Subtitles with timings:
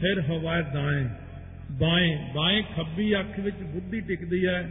[0.00, 1.04] ਫਿਰ ਹੋਵੇ ਦਾਏ
[1.70, 4.70] bye bye ਖੱਬੀ ਅੱਖ ਵਿੱਚ ਬੁੱਧੀ ਟਿਕਦੀ ਹੈ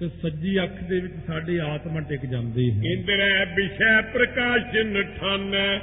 [0.00, 5.78] ਤੇ ਸੱਜੀ ਅੱਖ ਦੇ ਵਿੱਚ ਸਾਡੀ ਆਤਮਾ ਟਿਕ ਜਾਂਦੀ ਹੈ। ਇੰਦਰੈ ਵਿਸ਼ੈ ਪ੍ਰਕਾਸ਼ਨ ਠਾਨੈ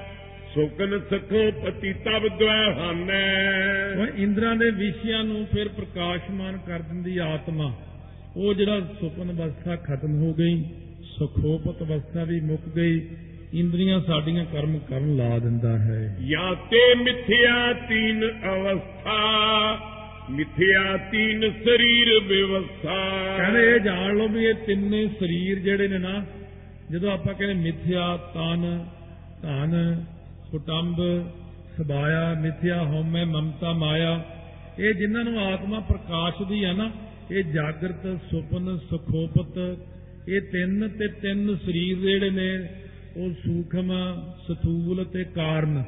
[0.53, 3.23] ਸੁਕਨ ਸਖੋ ਪਤੀ ਤਬ ਗਵਾਹਾਨੈ
[3.95, 7.75] ਉਹ ਇੰਦਰਾਂ ਦੇ ਵਿਸ਼ਿਆਂ ਨੂੰ ਫਿਰ ਪ੍ਰਕਾਸ਼ਮਾਨ ਕਰ ਦਿੰਦੀ ਆਤਮਾ।
[8.35, 10.63] ਉਹ ਜਿਹੜਾ ਸੁਪਨ ਅਵਸਥਾ ਖਤਮ ਹੋ ਗਈ
[11.19, 12.99] ਸੁਖੋਪਤ ਅਵਸਥਾ ਵੀ ਮੁੱਕ ਗਈ
[13.55, 19.19] ਇੰਦਰੀਆਂ ਸਾਡੀਆਂ ਕਰਮ ਕਰਨ ਲਾ ਦਿੰਦਾ ਹੈ। ਜਾਂ ਤੇ ਮਿਥਿਆ ਤੀਨ ਅਵਸਥਾ
[20.29, 22.97] ਮਿਥਿਆ ਤੀਨ ਸਰੀਰ ਵਿਵਸਥਾ।
[23.37, 26.25] ਕਹਿੰਦੇ ਇਹ ਜਾਣ ਲਓ ਵੀ ਇਹ ਤਿੰਨੇ ਸਰੀਰ ਜਿਹੜੇ ਨੇ ਨਾ
[26.91, 28.85] ਜਦੋਂ ਆਪਾਂ ਕਹਿੰਦੇ ਮਿਥਿਆ ਤਨ
[29.41, 30.05] ਧਨ
[30.51, 30.95] ਕੁਟੰਬ
[31.77, 34.23] ਸਬਾਇਆ ਮਿਥਿਆ ਹਉਮੈ ਮਮਤਾ ਮਾਇਆ
[34.79, 36.91] ਇਹ ਜਿਨ੍ਹਾਂ ਨੂੰ ਆਤਮਾ ਪ੍ਰਕਾਸ਼ ਦੀ ਹੈ ਨਾ
[37.31, 39.57] ਇਹ ਜਾਗਰਤ ਸੁਪਨ ਸੁਖੋਪਤ
[40.29, 42.69] ਇਹ ਤਿੰਨ ਤੇ ਤਿੰਨ ਸਰੀਰ ਜਿਹੜੇ ਨੇ
[43.17, 43.91] ਉਹ ਸੂਖਮ
[44.47, 45.83] ਸਥੂਲ ਤੇ ਕਾਰਨ।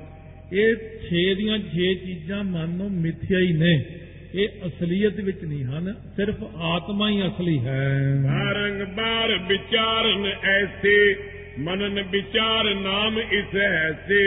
[0.53, 0.75] ਇਹ
[1.07, 3.85] 6 ਦੀਆਂ 6 ਚੀਜ਼ਾਂ ਮਨ ਨੂੰ ਮਿਥਿਆ ਹੀ ਨੇ।
[4.33, 11.15] ਇਹ ਅਸਲੀਅਤ ਵਿੱਚ ਨਹੀਂ ਹਨ ਸਿਰਫ ਆਤਮਾ ਹੀ ਅਸਲੀ ਹੈ। ਬਾਰੰਗ ਬਾਰ ਵਿਚਾਰਨ ਐਸੇ
[11.59, 14.23] ਮਨਨ ਵਿਚਾਰ ਨਾਮ ਇਸ ਐਸੇ।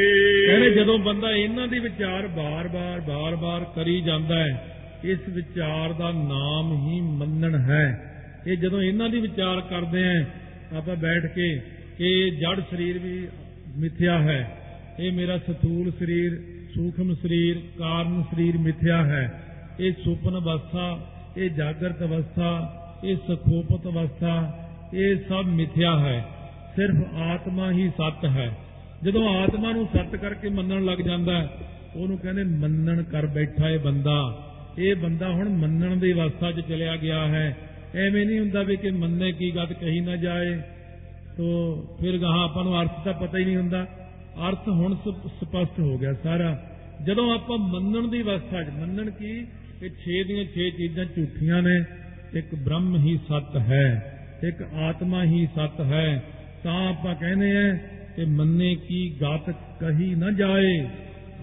[0.46, 6.88] ਕਹਿੰਦੇ ਜਦੋਂ ਬੰਦਾ ਇਹਨਾਂ ਦੀ ਵਿਚਾਰ ਬਾਰ-ਬਾਰ ਬਾਰ-ਬਾਰ ਕਰੀ ਜਾਂਦਾ ਹੈ ਇਸ ਵਿਚਾਰ ਦਾ ਨਾਮ
[6.88, 7.84] ਹੀ ਮੰਨਣ ਹੈ।
[8.46, 10.24] ਇਹ ਜਦੋਂ ਇਹਨਾਂ ਦੀ ਵਿਚਾਰ ਕਰਦੇ ਆਂ
[10.76, 13.28] ਆਪਾਂ ਬੈਠ ਕੇ ਕਿ ਜੜ ਸਰੀਰ ਵੀ
[13.76, 14.58] ਮਿਥਿਆ ਹੈ।
[15.00, 16.42] ਇਹ ਮੇਰਾ ਸਤੂਲ ਸਰੀਰ,
[16.74, 19.42] ਸੂਖਮ ਸਰੀਰ, ਕਾਰਨ ਸਰੀਰ ਮਿਥਿਆ ਹੈ।
[19.80, 26.24] ਇਹ ਸੁਪਨ ਅਵਸਥਾ, ਇਹ ਜਾਗਰਤ ਅਵਸਥਾ, ਇਹ ਸਖੋਪਤ ਅਵਸਥਾ, ਇਹ ਸਭ ਮਿਥਿਆ ਹੈ।
[26.76, 28.58] ਸਿਰਫ ਆਤਮਾ ਹੀ ਸੱਤ ਹੈ।
[29.02, 31.48] ਜਦੋਂ ਆਤਮਾ ਨੂੰ ਸੱਤ ਕਰਕੇ ਮੰਨਣ ਲੱਗ ਜਾਂਦਾ ਹੈ,
[31.96, 34.46] ਉਹਨੂੰ ਕਹਿੰਦੇ ਮੰਨਣ ਕਰ ਬੈਠਾ ਇਹ ਬੰਦਾ।
[34.78, 37.56] ਇਹ ਬੰਦਾ ਹੁਣ ਮੰਨਣ ਦੀ ਅਵਸਥਾ 'ਚ ਚਲਿਆ ਗਿਆ ਹੈ।
[37.94, 40.60] ਐਵੇਂ ਨਹੀਂ ਹੁੰਦਾ ਵੀ ਕਿ ਮੰਨੇ ਕੀ ਗੱਲ ਕਹੀ ਨਾ ਜਾਏ।
[41.40, 43.84] ਤੋ ਫਿਰ ਗਾਹਾਂ ਆਪਾਂ ਨੂੰ ਅਰਥ ਤਾਂ ਪਤਾ ਹੀ ਨਹੀਂ ਹੁੰਦਾ।
[44.48, 46.70] ਅਰਥ ਹੁਣ ਸਪ- ਸਪਸ਼ਟ ਹੋ ਗਿਆ ਸਾਰਾ।
[47.06, 49.46] ਜਦੋਂ ਆਪਾਂ ਮੰਨਣ ਦੀ ਅਵਸਥਾ 'ਚ ਮੰਨਣ ਕੀ?
[49.82, 51.84] ਇਹ 6 ਦੀਆਂ 6 ਚੀਜ਼ਾਂ ਝੂਠੀਆਂ ਨੇ।
[52.38, 54.18] ਇੱਕ ਬ੍ਰਹਮ ਹੀ ਸੱਤ ਹੈ,
[54.48, 56.24] ਇੱਕ ਆਤਮਾ ਹੀ ਸੱਤ ਹੈ।
[56.64, 57.74] ਤਾਂ ਆਪਾਂ ਕਹਿੰਦੇ ਆ
[58.16, 60.88] ਕਿ ਮੰਨੇ ਕੀ ਗਾਤ ਕਹੀ ਨਾ ਜਾਏ,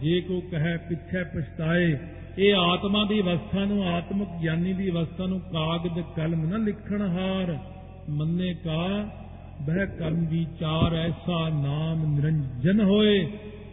[0.02, 1.98] ਜੇ ਕੋ ਕਹੇ ਪਿੱਛੇ ਪਛਤਾਏ।
[2.40, 7.58] ਇਹ ਆਤਮਾ ਦੀ ਅਵਸਥਾ ਨੂੰ, ਆਤਮਿਕ ਗਿਆਨੀ ਦੀ ਅਵਸਥਾ ਨੂੰ ਕਾਗਦ ਕਲਮ ਨਾ ਲਿਖਣ ਹਾਰ।
[8.10, 9.10] ਮੰਨੇ ਕਾ
[9.62, 13.28] ਬਹਿ ਕਰਮ ਵਿਚਾਰ ਐਸਾ ਨਾਮ ਨਿਰੰਜਨ ਹੋਏ,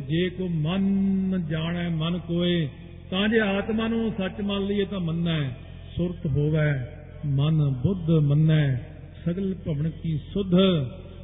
[0.08, 2.68] ਜੇ ਕੋ ਮਨ ਜਾਣੈ, ਮਨ ਕੋਏ,
[3.10, 5.50] ਤਾਂ ਜੇ ਆਤਮਾ ਨੂੰ ਸੱਚ ਮੰਨ ਲਈਏ ਤਾਂ ਮੰਨੈ,
[5.96, 6.72] ਸੁਰਤ ਹੋਵੇ,
[7.26, 8.76] ਮਨ ਬੁੱਧ ਮੰਨੈ,
[9.24, 10.54] ਸਗਲ ਭਵਨ ਕੀ ਸੁਧ,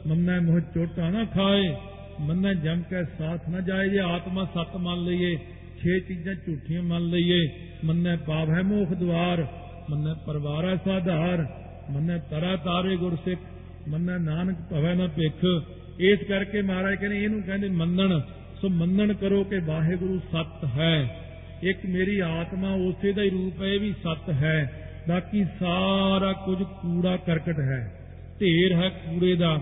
[0.06, 1.76] ਮੰਨੈ ਮੋਹ ਚੋਟਾ ਨਾ ਖਾਏ,
[2.20, 5.36] ਮੰਨੈ ਜਮ ਕੇ ਸਾਥ ਨਾ ਜਾਏ, ਜੇ ਆਤਮਾ ਸੱਤ ਮੰਨ ਲਈਏ,
[5.82, 7.48] ਛੇ ਚੀਜ਼ਾਂ ਝੂਠੀਆਂ ਮੰਨ ਲਈਏ,
[7.84, 9.46] ਮੰਨੈ ਪਾਪ ਹੈ ਮੋਖ ਦਵਾਰ
[9.90, 11.46] ਮੰਨੈ ਪਰਵਾਰਾ ਸਾਧਾਰ,
[11.90, 13.40] ਮੰਨੈ ਤਰਾ ਤਾਰੇ ਗੁਰਸਿੱਖ
[13.88, 15.62] ਮੰਨੈ ਨਾਨਕ ਭਵੈ ਨਾ ਭਿਖ
[16.00, 18.20] ਇਸ ਕਰਕੇ ਮਹਾਰਾਜ ਕਹਿੰਦੇ, ਇਹਨੂੰ ਕਹਿੰਦੇ ਮੰਨਣ।
[18.60, 21.16] ਸੋ ਮੰਨਣ ਕਰੋ ਕਿ ਵਾਹਿਗੁਰੂ ਸੱਤ ਹੈ।
[21.62, 26.62] ਇੱਕ ਮੇਰੀ ਆਤਮਾ ਉਸੇ ਦਾ ਹੀ ਰੂਪ ਹੈ, ਇਹ ਵੀ ਸੱਤ ਹੈ। ਬਾਕੀ ਸਾਰਾ ਕੁਝ
[26.62, 28.00] ਕੂੜਾ ਕਰਕਟ ਹੈ।
[28.40, 29.58] ਢੇਰ ਹੈ ਕੂੜੇ ਦਾ।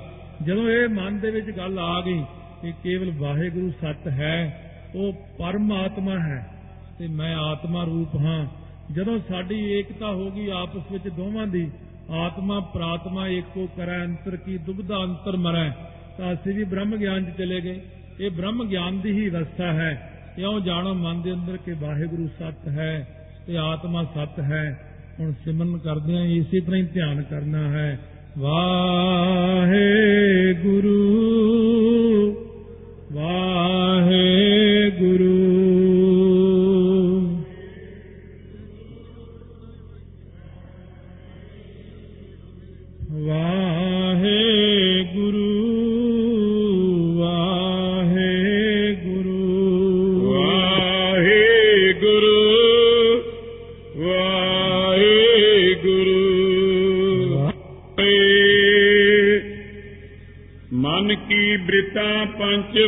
[0.47, 2.23] ਜਦੋਂ ਇਹ ਮਨ ਦੇ ਵਿੱਚ ਗੱਲ ਆ ਗਈ
[2.63, 4.65] ਕਿ ਕੇਵਲ ਵਾਹਿਗੁਰੂ ਸੱਤ ਹੈ,
[4.95, 6.47] ਉਹ ਪਰਮਾਤਮਾ ਹੈ
[6.99, 8.47] ਤੇ ਮੈਂ ਆਤਮਾ ਰੂਪ ਹਾਂ।
[8.93, 11.71] ਜਦੋਂ ਸਾਡੀ ਏਕਤਾ ਹੋ ਗਈ ਆਪਸ ਵਿੱਚ ਦੋਵਾਂ ਦੀ
[12.11, 15.71] ਆਤਮਾ ਪ੍ਰਾਤਮਾ ਏਕੋ ਕਰੈ, ਅੰਤਰ ਕੀ ਦੁਬਦਾ ਅੰਤਰ ਮਰੈ।
[16.19, 17.81] ਤਾਂ ਅਸੀਂ ਵੀ ਬ੍ਰਹਮ ਗਿਆਨ 'ਚ ਚਲੇ ਗਏ।
[18.21, 22.69] ਇਹ ਬ੍ਰਹਮ ਗਿਆਨ ਦੀ ਹੀ ਅਵਸਥਾ ਹੈ। ਇਉਂ ਜਾਣੋ, ਮਨ ਦੇ ਅੰਦਰ ਕਿ ਵਾਹਿਗੁਰੂ ਸੱਤ
[22.69, 24.81] ਹੈ ਤੇ ਆਤਮਾ ਸੱਤ ਹੈ।
[25.21, 28.01] ਹੁਣ ਸਿਮਰਨ ਕਰਦੇ ਆਂ ਇਸੇ ਤਰ੍ਹਾਂ ਹੀ ਧਿਆਨ ਕਰਨਾ ਹੈ।
[28.39, 29.59] ਵਾਹਿਗੁਰੂ
[30.79, 31.78] ਵਾਹਿਗੁਰੂ।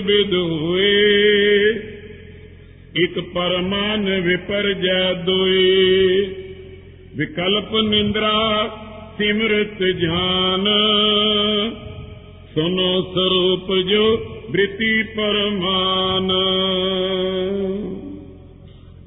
[0.00, 1.70] ਪੰਚ ਵਿਧ ਹੋਏ
[2.96, 6.20] ਇਕ ਪਰਮਾਨ ਵਿਪਰਜੈ ਦੋਏ
[7.16, 8.68] ਵਿਕਲਪ ਨਿੰਦਰਾ
[9.18, 10.68] ਸਿਮਰਤ ਜਾਨ।
[12.54, 14.16] ਸੁਨੋ ਸਰੂਪ ਜੋ
[14.50, 16.28] ਬ੍ਰਿਤੀ ਪਰਮਾਨ।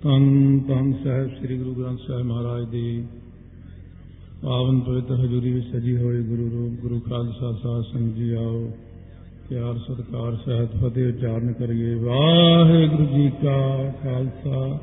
[0.03, 3.03] ਤਨ ਤਨ ਸਾਹਿਬ, ਸ੍ਰੀ ਗੁਰੂ ਗ੍ਰੰਥ ਸਾਹਿਬ ਮਹਾਰਾਜ ਦੀ
[4.44, 8.71] ਪਾਵਨ ਪਵਿੱਤਰ ਹਜ਼ੂਰੀ ਵਿੱਚ ਸਜੀ ਹੋਈ ਗੁਰੂ ਰੂਪ, ਗੁਰੂ ਖਾਲਸਾ ਸਾਧ ਸੰਗਤ ਜੀ ਆਓ।
[9.49, 14.79] ਪਿਆਰ, ਸਤਿਕਾਰ, ਸਹਿਤ, ਫਤਿਹ ਉਚਾਰਨ ਕਰੀਏ। ਵਾਹਿਗੁਰੂ ਜੀ ਕਾ ਖਾਲਸਾ,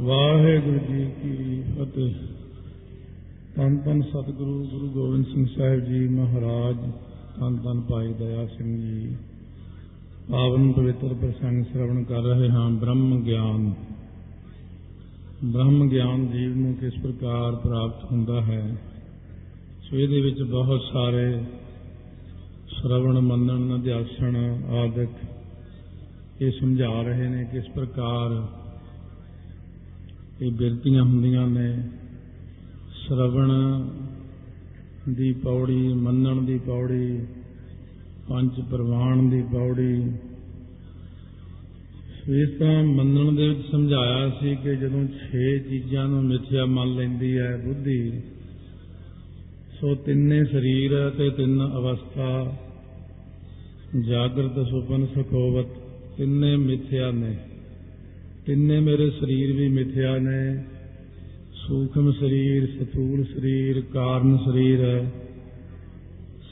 [0.00, 2.14] ਵਾਹਿਗੁਰੂ ਜੀ ਕੀ ਫਤਿਹ।
[3.56, 6.76] ਤਨ ਤਨ ਸਤਿਗੁਰੂ ਗੁਰੂ ਗੋਬਿੰਦ ਸਿੰਘ ਸਾਹਿਬ ਜੀ ਮਹਾਰਾਜ
[7.40, 9.16] ਤਨ ਤਨ ਭਾਈ ਦਇਆ ਸਿੰਘ ਜੀ।
[10.30, 13.74] ਪਾਵਨ ਪਵਿੱਤਰ ਪ੍ਰਸੰਗ ਸ਼੍ਰਵਣ ਕਰ ਰਹੇ ਹਾਂ ਬ੍ਰਹਮ ਗਿਆਨ।
[15.44, 18.76] ਬ੍ਰਹਮ ਗਿਆਨ ਜੀਵ ਨੂੰ ਕਿਸ ਪ੍ਰਕਾਰ ਪ੍ਰਾਪਤ ਹੁੰਦਾ ਹੈ?
[19.82, 21.40] ਸੋ ਇਹਦੇ ਵਿੱਚ ਬਹੁਤ ਸਾਰੇ
[22.70, 24.36] ਸ਼ਰਵਣ, ਮੰਨਣ, ਅਧਿਆਸਣ
[24.74, 25.08] ਆਦਿਕ
[26.42, 28.42] ਇਹ ਸਮਝਾ ਰਹੇ ਨੇ ਕਿਸ ਪ੍ਰਕਾਰ
[30.42, 31.82] ਇਹ ਬਿਰਤੀਆਂ ਹੁੰਦੀਆਂ ਨੇ।
[32.94, 33.50] ਸ਼ਰਵਣ
[35.08, 37.26] ਦੀ ਪੌੜੀ, ਮੰਨਣ ਦੀ ਪੌੜੀ,
[38.28, 39.94] ਪੰਜ ਪ੍ਰਵਾਨ ਦੀ ਪੌੜੀ।
[42.32, 47.38] ਇਸ ਤਰ੍ਹਾਂ ਮੰਨਣ ਦੇ ਵਿੱਚ ਸਮਝਾਇਆ ਸੀ ਕਿ ਜਦੋਂ 6 ਚੀਜ਼ਾਂ ਨੂੰ ਮਿਥਿਆ ਮੰਨ ਲੈਂਦੀ
[47.38, 48.00] ਹੈ ਬੁੱਧੀ
[49.80, 52.56] ਸੋ ਤਿੰਨੇ ਸਰੀਰ ਤੇ ਤਿੰਨ ਅਵਸਥਾ।
[54.00, 55.66] ਜਾਗਰਤ ਸੁਪਨ ਸੁਖੋਵਤ,
[56.16, 57.38] ਤਿੰਨੇ ਮਿਥਿਆ ਨੇ।
[58.46, 60.64] ਤਿੰਨੇ ਮੇਰੇ ਸਰੀਰ ਵੀ ਮਿਥਿਆ ਨੇ।
[61.52, 65.04] ਸੂਖਮ ਸਰੀਰ ਸਥੂਲ ਸਰੀਰ, ਕਾਰਨ ਸਰੀਰ।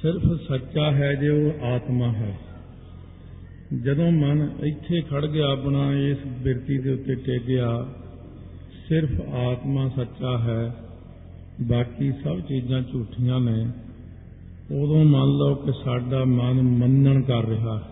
[0.02, 2.38] ਸਿਰਫ ਸੱਚਾ ਹੈ ਜੇ ਉਹ ਆਤਮਾ ਹੈ।
[3.84, 7.94] ਜਦੋਂ ਮਨ ਇੱਥੇ ਖੜ ਗਿਆ ਆਪਣਾ, ਇਸ ਬਿਰਤੀ ਦੇ ਉੱਤੇ ਟਿਕ ਗਿਆ,
[8.88, 10.88] ਸਿਰਫ ਆਤਮਾ ਸੱਚਾ ਹੈ।
[11.62, 13.70] ਬਾਕੀ ਸਭ ਚੀਜ਼ਾਂ ਝੂਠੀਆਂ ਨੇ।
[14.76, 17.82] ਉਦੋਂ ਮੰਨ ਲਓ ਕਿ ਸਾਡਾ ਮਨ ਮੰਨਣ ਕਰ ਰਿਹਾ। ਹੈ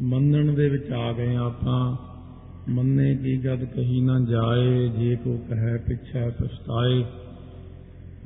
[0.00, 1.96] ਮੰਨਣ ਦੇ ਵਿੱਚ ਆ ਗਏ ਆਪਾਂ।
[2.68, 7.04] ਮੰਨੇ ਕੀ ਗਦ ਕਹੀ ਨਾ ਜਾਏ, ਜੇ ਕੋ ਕਹੈ ਪਿਛੈ ਪਛਤਾਏ।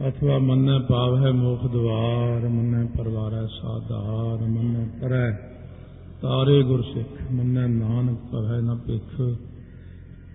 [0.09, 5.31] ਅਥਵਾ ਮੰਨੈ ਪਾਵ ਹੈ ਮੋਖ ਦਵਾਰ, ਮੰਨੈ ਪਰਵਾਰੈ ਸਾਧਾਰ, ਮੰਨੈ ਕਰੈ
[6.23, 9.39] ਤਾਰੇ ਗੁਰ ਸਿੱਖ, ਮੰਨੈ ਨਾਨਕ ਪਵੈ ਨ ਭਿਖ।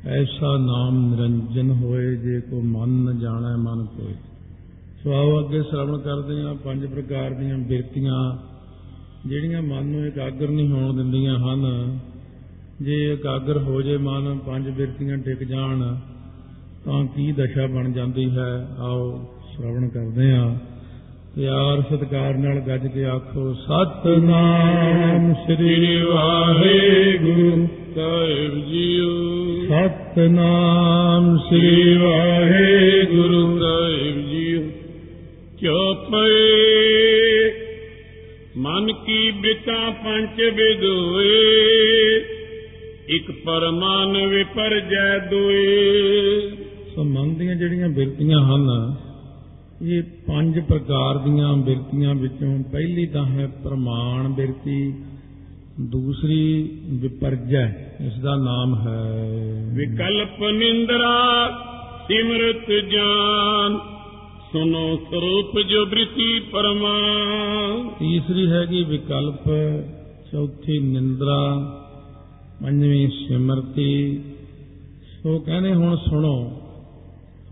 [0.07, 4.13] ਐਸਾ ਨਾਮ ਨਿਰੰਜਨ ਹੋਏ ਜੇ ਕੋ ਮਨ ਨ ਜਾਣੈ ਮਨ ਕੋਈ
[5.04, 8.38] ਸੋ ਆਓ ਅੱਗੇ ਸ਼ਰਵਣ ਕਰਦੇ ਹਾਂ ਪੰਜ ਪ੍ਰਕਾਰ ਦੀਆਂ ਬਿਰਤੀਆਂ,
[9.28, 12.00] ਜਿਹੜੀਆਂ ਮਨ ਨੂੰ ਇਕਾਗਰ ਨਹੀਂ ਹੋਣ ਦਿੰਦੀਆਂ ਹਨ।
[12.81, 15.96] ਜੇ ਇਕਾਗਰ ਹੋ ਜੇ ਮਨ, ਪੰਜ ਬਿਰਤੀਆਂ ਟਿਕ ਜਾਣ,
[16.86, 18.68] ਤਾਂ ਕੀ ਦਸ਼ਾ ਬਣ ਜਾਂਦੀ ਹੈ?
[18.80, 20.56] ਆਓ ਸ਼ਰਵਣ ਕਰਦੇ ਹਾਂ।
[21.36, 29.09] ਪਿਆਰ ਸਤਕਾਰ ਨਾਲ ਗੱਜ ਕੇ ਆਖੋ, ਸਤਨਾਮ ਸ੍ਰੀ ਵਾਹਿਗੁਰੂ। ਸਾਹਿਬ ਜੀਓ।
[29.65, 34.62] ਸਤਨਾਮ ਸ੍ਰੀ ਵਾਹਿਗੁਰੂ। ਸਾਹਿਬ ਜੀਓ
[35.59, 37.51] ਕਿਉ ਪਏ
[38.57, 41.36] ਮਨ ਕੀ ਬਿਤਾ ਪੰਜ ਵਿਦੋਏ
[43.15, 45.68] ਇਕ ਪਰਮਾਨ ਵਿਪਰਜੈ ਦੋਏ।
[46.95, 48.95] ਸੋ ਮਨ ਦੀਆਂ ਜਿਹੜੀਆਂ ਬਿਰਤੀਆਂ ਹਨ
[49.88, 54.94] ਇਹ ਪੰਜ ਪ੍ਰਕਾਰ ਦੀਆਂ ਬਿਰਤੀਆਂ ਵਿੱਚੋਂ ਪਹਿਲੀ ਤਾਂ ਹੈ ਪ੍ਰਮਾਣ ਬਿਰਤੀ
[55.81, 57.68] ਦੂਸਰੀ ਵਿਪਰਜੈ
[58.02, 59.26] ਇਸ ਦਾ ਨਾਮ ਹੈ।
[59.74, 61.50] ਵਿਕਲਪ ਨਿੰਦਰਾ
[62.08, 63.78] ਸਿਮਰਤ ਜਾਨ।
[64.52, 69.50] ਸੁਨੋ ਸਰੂਪ ਜੋ ਬ੍ਰਿਤੀ ਪਰਮਾਨ। ਤੀਸਰੀ ਹੈਗੀ ਵਿਕਲਪ
[70.31, 71.56] ਚੌਥੀ ਨਿੰਦਰਾ
[72.64, 74.20] ਪੰਜਵੀਂ ਸਿਮਰਤੀ।
[75.24, 76.62] ਸੋ ਕਹਿੰਦੇ ਹੁਣ ਸੁਣੋ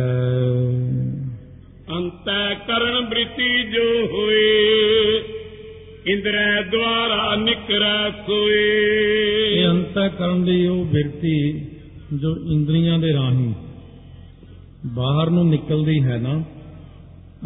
[1.90, 4.42] ਅੰਤੈ ਕਰਨ ਬ੍ਰਿਤੀ ਜੋ ਹੋਏ,
[6.06, 8.64] ਇੰਦਰੈ ਦੁਆਰਾ ਨਿਕਰੈ ਸੋਏ।
[9.54, 11.66] ਇਹ ਅੰਤੈ ਕਰਨ ਦੀ ਉਹ ਬਿਰਤੀ
[12.12, 13.52] ਜੋ ਇੰਦਰੀਆਂ ਦੇ ਰਾਹੀਂ
[14.86, 16.42] ਬਾਹਰ ਨੂੰ ਨਿਕਲਦੀ ਹੈ ਨਾ,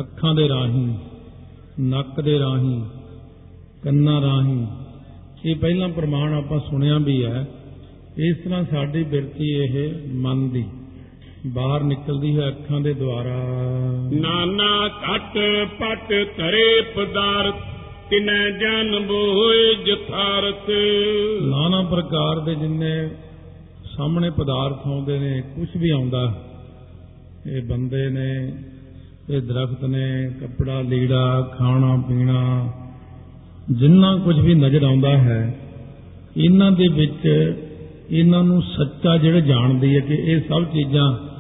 [0.01, 0.95] ਅੱਖਾਂ ਦੇ ਰਾਹੀਂ,
[1.81, 2.81] ਨੱਕ ਦੇ ਰਾਹੀਂ,
[3.85, 4.67] ਕੰਨਾਂ ਰਾਹੀਂ,
[5.45, 7.47] ਇਹ ਪਹਿਲਾਂ ਪ੍ਰਮਾਣ ਆਪਾਂ ਸੁਣਿਆ ਵੀ ਹੈ,
[8.19, 10.65] ਇਸ ਤਰ੍ਹਾਂ ਸਾਡੀ ਬਿਰਤੀ ਇਹ ਮਨ ਦੀ
[11.47, 13.37] ਬਾਹਰ ਨਿਕਲਦੀ ਹੈ ਅੱਖਾਂ ਦੇ ਦੁਆਰਾ।
[14.13, 15.39] ਨਾਨਾ ਘਟ
[15.81, 17.55] ਪਟ ਧਰੇ ਪਦਾਰਥ
[18.11, 20.71] ਤਿਨੈ ਜਨ ਬੋਏ ਜਥਾਰਥ
[21.43, 22.95] ਨਾਨਾ ਪ੍ਰਕਾਰ ਦੇ ਜਿੰਨੇ
[23.97, 26.23] ਸਾਹਮਣੇ ਪਦਾਰਥ ਆਉਂਦੇ ਨੇ ਕੁਝ ਵੀ ਆਉਂਦਾ
[27.47, 28.31] ਇਹ ਬੰਦੇ ਨੇ
[29.31, 30.07] ਇਹ ਦਰਖਤ ਨੇ
[30.41, 32.73] ਕੱਪੜਾ ਲੀੜਾ ਖਾਣਾ ਪੀਣਾ
[33.71, 35.59] ਜਿੰਨਾ ਕੁਝ ਵੀ ਨਜ਼ਰ ਆਉਂਦਾ ਹੈ
[36.37, 37.27] ਇਹਨਾਂ ਦੇ ਵਿੱਚ
[38.11, 41.32] ਇਹਨਾਂ ਨੂੰ ਸੱਚਾ ਜਿਹੜਾ ਜਾਣਦੀ ਹੈ ਕਿ ਇਹ ਸਭ ਚੀਜ਼ਾਂ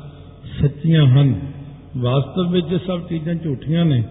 [0.60, 1.34] ਸੱਚੀਆਂ ਹਨ।
[1.98, 4.02] ਵਾਸਤਵ ਵਿੱਚ ਇਹ ਸਭ ਚੀਜ਼ਾਂ ਝੂਠੀਆਂ ਨੇ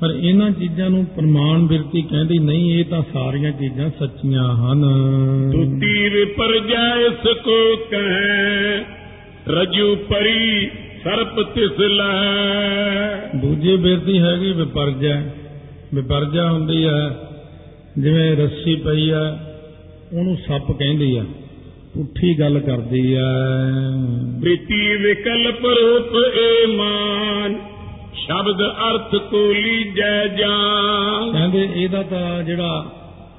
[0.00, 4.82] ਪਰ ਇਹਨਾਂ ਚੀਜ਼ਾਂ ਨੂੰ ਪ੍ਰਮਾਣ ਬਿਰਤੀ ਕਹਿੰਦੀ ਨਹੀਂ ਇਹ ਤਾਂ ਸਾਰੀਆਂ ਚੀਜ਼ਾਂ ਸੱਚੀਆਂ ਹਨ।
[5.52, 8.84] ਤੁਤੀ ਵਿਪਰਜੈ ਇਸ ਕੋ ਕਹੈ
[9.48, 10.70] ਰਜੂ ਪਰੀ
[11.04, 15.22] ਸਰਪ ਤਿਸ ਲੈ। ਦੂਜੀ ਬਿਰਤੀ ਹੈਗੀ ਵਿਪਰਜੈ।
[15.94, 17.18] ਵਿਪਰਜਾ ਹੁੰਦੀ ਹੈ
[17.98, 19.56] ਜਿਵੇਂ ਰੱਸੀ ਪਈ ਹੈ
[20.12, 21.24] ਉਹਨੂੰ ਸੱਪ ਕਹਿੰਦੀ ਆ
[21.98, 23.30] ਪੁੱਠੀ ਗੱਲ ਕਰਦੀ ਹੈ
[24.40, 27.54] ਬ੍ਰਿਤੀ ਵਿਕਲਪ ਰੂਪ ਏ ਮਾਨ
[28.14, 32.84] ਸ਼ਬਦ ਅਰਥ ਕੋ ਲੀਜੈ ਜਾਨ। ਕਹਿੰਦੇ ਇਹਦਾ ਤਾਂ ਜਿਹੜਾ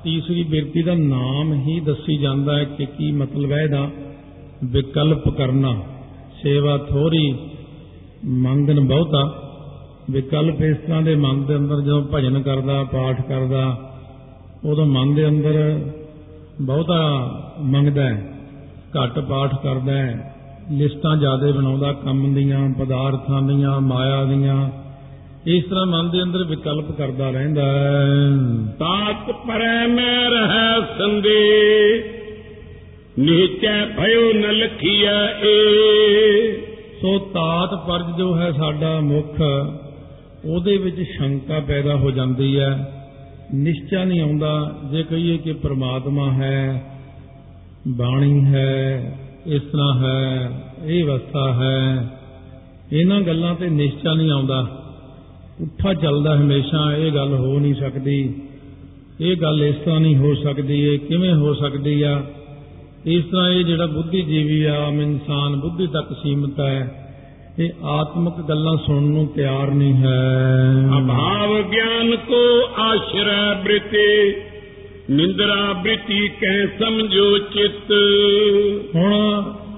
[0.03, 3.89] ਤੀਸਰੀ ਬਿਰਤੀ ਦਾ ਨਾਮ ਹੀ ਦੱਸੀ ਜਾਂਦਾ ਹੈ ਕਿ ਕੀ ਮਤਲਬ ਹੈ ਇਹਦਾ
[4.63, 5.73] ਵਿਕਲਪ ਕਰਨਾ।
[6.41, 7.35] ਸੇਵਾ ਥੋੜੀ
[8.25, 9.21] ਮੰਗਨ ਬਹੁਤਾ
[10.09, 13.63] ਵਿਕਲਪ ਇਸ ਤਰ੍ਹਾਂ ਦੇ ਮਨ ਦੇ ਅੰਦਰ ਜਦੋਂ ਭਜਨ ਕਰਦਾ ਪਾਠ ਕਰਦਾ
[14.65, 15.79] ਉਦੋਂ ਮਨ ਦੇ ਅੰਦਰ
[16.61, 16.99] ਬਹੁਤਾ
[17.63, 18.38] ਮੰਗਦਾ ਹੈ।
[18.97, 20.35] ਘੱਟ ਪਾਠ ਕਰਦਾ ਹੈ।
[20.71, 24.69] ਲਿਸਟਾਂ ਜ਼ਿਆਦਾ ਬਣਾਉਂਦਾ ਕੰਮ ਦੀਆਂ ਪਦਾਰਥਾਂ ਦੀਆਂ ਮਾਇਆ ਦੀਆਂ।
[25.47, 28.07] ਇਸ ਤਰ੍ਹਾਂ ਮਨ ਦੇ ਅੰਦਰ ਵਿਕਲਪ ਕਰਦਾ ਰਹਿੰਦਾ ਹੈ।
[28.79, 31.39] ਤਾਤ ਪਰੈ ਮੈਂ ਰਹਿ ਸੰਦੇ
[33.19, 36.51] ਨੀਚੈ ਭਇਓ ਨ ਲਖੀਐ ਏ।
[37.01, 39.41] ਸੋ ਤਾਤ ਪਰਜ ਜੋ ਹੈ ਸਾਡਾ ਮੁਖ
[40.45, 42.93] ਉਹਦੇ ਵਿੱਚ ਸ਼ੰਕਾ ਪੈਦਾ ਹੋ ਜਾਂਦੀ ਹੈ।
[43.53, 46.83] ਨਿਸ਼ਚਾ ਨਹੀਂ ਆਉਂਦਾ ਜੇ ਕਹੀਏ ਕਿ ਪ੍ਰਮਾਤਮਾ ਹੈ
[47.89, 49.17] ਬਾਣੀ ਹੈ
[49.47, 50.49] ਇਸ ਤਰ੍ਹਾਂ ਹੈ,
[50.85, 52.07] ਇਹ ਅਵਸਥਾ ਹੈ।
[52.93, 54.67] ਇਹਨਾਂ ਗੱਲਾਂ ਤੇ ਨਿਸ਼ਚਾ ਨਹੀਂ ਆਉਂਦਾ।
[55.61, 58.33] ਉੱਠਾ ਚੱਲਦਾ ਹਮੇਸ਼ਾ, ਇਹ ਗੱਲ ਹੋ ਨਹੀਂ ਸਕਦੀ।
[59.21, 62.23] ਇਹ ਗੱਲ ਇਸ ਤਰ੍ਹਾਂ ਨਹੀਂ ਹੋ ਸਕਦੀ, ਇਹ ਕਿਵੇਂ ਹੋ ਸਕਦੀ ਆ?
[63.05, 67.05] ਇਸ ਤਰ੍ਹਾਂ ਇਹ ਜਿਹੜਾ ਬੁੱਧੀਜੀਵੀ ਆ, ਆਮ ਇਨਸਾਨ ਬੁੱਧੀ ਤੱਕ ਸੀਮਤ ਹੈ,
[67.59, 70.33] ਇਹ ਆਤਮਿਕ ਗੱਲਾਂ ਸੁਣਨ ਨੂੰ ਤਿਆਰ ਨਹੀਂ ਹੈ।
[70.97, 74.33] ਅਭਾਵ ਗਿਆਨ ਕੋ ਆਸ਼ਰੈ ਬ੍ਰਿਤੀ।
[75.09, 77.91] ਨਿੰਦਰਾ ਬ੍ਰਿਤੀ ਕਹਿ ਸਮਝੋ ਚਿੱਤ।
[78.95, 79.13] ਹੁਣ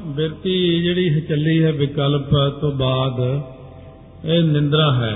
[0.07, 3.19] ਬਿਰਤੀ ਜਿਹੜੀ ਚੱਲੀ ਹੈ ਵਿਕਲਪ ਤੋਂ ਬਾਅਦ,
[4.25, 5.13] ਇਹ ਨਿੰਦਰਾ ਹੈ।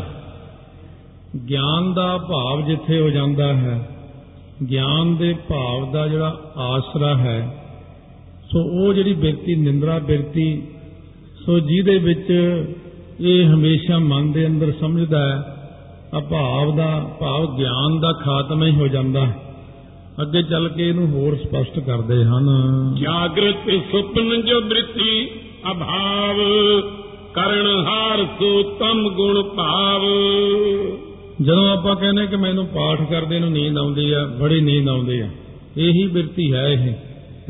[1.49, 3.89] ਗਿਆਨ ਦਾ ਭਾਵ ਜਿੱਥੇ ਹੋ ਜਾਂਦਾ ਹੈ,
[4.69, 7.39] ਗਿਆਨ ਦੇ ਭਾਵ ਦਾ ਜਿਹੜਾ ਆਸਰਾ ਹੈ,
[8.51, 10.61] ਸੋ ਉਹ ਜਿਹੜੀ ਬਿਰਤੀ, ਨਿੰਦਰਾ ਬਿਰਤੀ,
[11.45, 12.31] ਸੋ ਜਿਹਦੇ ਵਿੱਚ
[13.21, 15.37] ਇਹ ਹਮੇਸ਼ਾ ਮਨ ਦੇ ਅੰਦਰ ਸਮਝਦਾ ਹੈ
[16.13, 19.44] ਆ ਭਾਵ ਦਾ ਭਾਵ ਗਿਆਨ ਦਾ ਖਾਤਮਾ ਹੀ ਹੋ ਜਾਂਦਾ ਹੈ।
[20.21, 22.45] ਅੱਗੇ ਚੱਲ ਕੇ ਇਹਨੂੰ ਹੋਰ ਸਪਸ਼ਟ ਕਰਦੇ ਹਨ।
[23.01, 25.27] ਜਾਗਰਤ ਸੁਪਨ ਜੋ ਬ੍ਰਿਤੀ
[25.71, 26.35] ਅਭਾਵ
[27.33, 30.01] ਕਰਨ ਹਾਰ ਸੋ ਤਮ ਗੁਣ ਭਾਵ।
[31.41, 35.27] ਜਦੋਂ ਆਪਾਂ ਕਹਿੰਦੇ ਕਿ ਮੈਨੂੰ ਪਾਠ ਕਰਦੇ ਨੂੰ ਨੀਂਦ ਆਉਂਦੀ ਆ ਬੜੀ ਨੀਂਦ ਆਉਂਦੀ ਆ।
[35.77, 36.93] ਇਹੀ ਬਿਰਤੀ ਹੈ ਇਹ।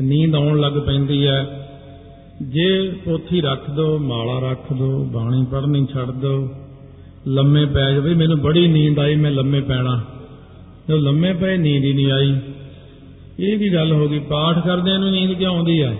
[0.00, 1.68] ਨੀਂਦ ਆਉਣ ਲੱਗ ਪੈਂਦੀ ਹੈ
[2.42, 6.48] ਜੇ ਪੋਥੀ ਰੱਖ ਦੋ ਮਾਲਾ ਰੱਖ ਦੋ ਬਾਣੀ ਪੜ੍ਹਨੀ ਛੱਡ ਦੋ
[7.28, 10.04] ਲੰਮੇ ਪੈ ਜਾਵੇ ਮੈਨੂੰ ਬੜੀ ਨੀਂਦ ਆਈ ਮੈਂ ਲੰਮੇ ਪੈਣਾ।
[10.88, 12.38] ਜਦੋਂ ਲੰਮੇ ਪਏ ਨੀਂਦ ਹੀ ਨਹੀਂ ਆਈ।
[13.40, 15.96] ਇਹ ਵੀ ਗੱਲ ਹੋ ਗਈ, ਪਾਠ ਕਰਦਿਆਂ ਨੂੰ ਨੀਂਦ ਕਿਉਂ ਆਉਂਦੀ ਹੈ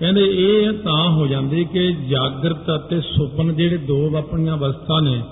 [0.00, 5.22] ਕਹਿੰਦੇ ਇਹ ਤਾਂ ਹੋ ਜਾਂਦੀ ਕਿ ਜਾਗਰਤ ਅਤੇ ਸੁਪਨ ਜਿਹੜੇ ਦੋ ਆਪਣੀਆਂ ਅਵਸਥਾ ਨੇ,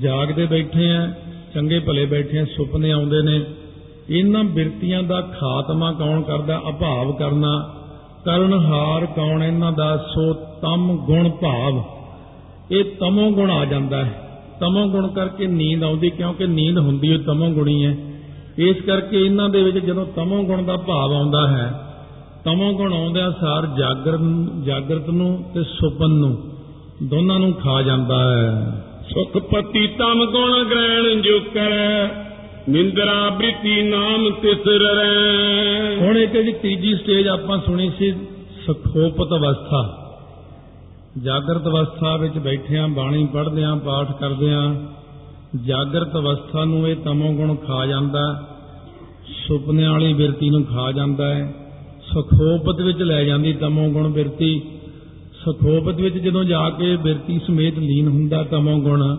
[0.00, 1.12] ਜਾਗਦੇ ਬੈਠੇ ਆ,
[1.54, 3.44] ਚੰਗੇ ਭਲੇ ਬੈਠੇ ਆ, ਸੁਪਨੇ ਆਉਂਦੇ ਨੇ,
[4.10, 6.62] ਇਹਨਾਂ ਬਿਰਤੀਆਂ ਦਾ ਖਾਤਮਾ ਕੌਣ ਕਰਦਾ?
[6.68, 7.74] ਅਭਾਵ ਕਰਨਾ।
[8.24, 9.42] ਕਰਨਹਾਰ ਕੌਣ?
[9.42, 11.82] ਇਹਨਾਂ ਦਾ ਸੋ ਤਮ ਗੁਣ ਭਾਵ।
[12.72, 17.18] ਇਹ ਤਮੋ ਗੁਣ ਆ ਜਾਂਦਾ ਹੈ। ਤਮੋ ਗੁਣ ਕਰਕੇ ਨੀਂਦ ਆਉਂਦੀ ਕਿਉਂਕਿ ਨੀਂਦ ਹੁੰਦੀ ਹੈ,
[17.18, 17.96] ਤਮੋ ਗੁਣੀ ਹੈ।
[18.58, 21.80] ਇਸ ਕਰਕੇ ਇਹਨਾਂ ਦੇ ਵਿੱਚ ਜਦੋਂ ਤਮੋ ਗੁਣ ਦਾ ਭਾਵ ਆਉਂਦਾ ਹੈ
[22.44, 24.20] ਤਮੋ ਗੁਣ ਆਉਂਦਿਆਂ ਸਾਰ ਜਾਗਰਤ
[24.64, 26.42] ਜਾਗਰਤ ਨੂੰ ਤੇ ਸੁਪਨ ਨੂੰ
[27.02, 28.82] ਦੋਨਾਂ ਨੂੰ ਖਾ ਜਾਂਦਾ ਹੈ।
[29.14, 32.08] ਸੁਖ ਪਤੀ ਤਮ ਗੁਣ ਗ੍ਰਹਿਣ ਜੋ ਕਰੈ
[32.68, 38.12] ਨਿੰਦਰਾ ਬ੍ਰਿਤੀ ਨਾਮ ਤਿਸਰ। ਰਹਿ ਹੁਣ ਇੱਕ ਜੀ ਤੀਜੀ ਸਟੇਜ ਆਪਾਂ ਸੁਣੀ ਸੀ
[38.66, 39.82] ਸਖੋਪਤ ਅਵਸਥਾ।
[41.24, 44.74] ਜਾਗਰਤ ਅਵਸਥਾ ਵਿੱਚ ਬੈਠਿਆਂ ਬਾਣੀ ਪੜ੍ਹਦਿਆਂ ਪਾਠ ਕਰਦਿਆਂ
[45.62, 48.22] ਜਾਗਰਤ ਅਵਸਥਾ ਨੂੰ ਇਹ ਤਮੋ ਗੁਣ ਖਾ ਜਾਂਦਾ
[49.24, 51.54] ਸੁਪਨੇ ਵਾਲੀ ਬਿਰਤੀ ਨੂੰ ਖਾ ਜਾਂਦਾ ਹੈ,
[52.02, 54.60] ਸਖੋਪਤ ਵਿੱਚ ਲੈ ਜਾਂਦੀ ਤਮੋ ਗੁਣ ਬਿਰਤੀ।
[55.44, 59.16] ਸਖੋਪਤ ਵਿੱਚ ਜਦੋਂ ਜਾ ਕੇ ਬਿਰਤੀ ਸਮੇਤ ਲੀਨ ਹੁੰਦਾ ਤਮੋ ਗੁਣ,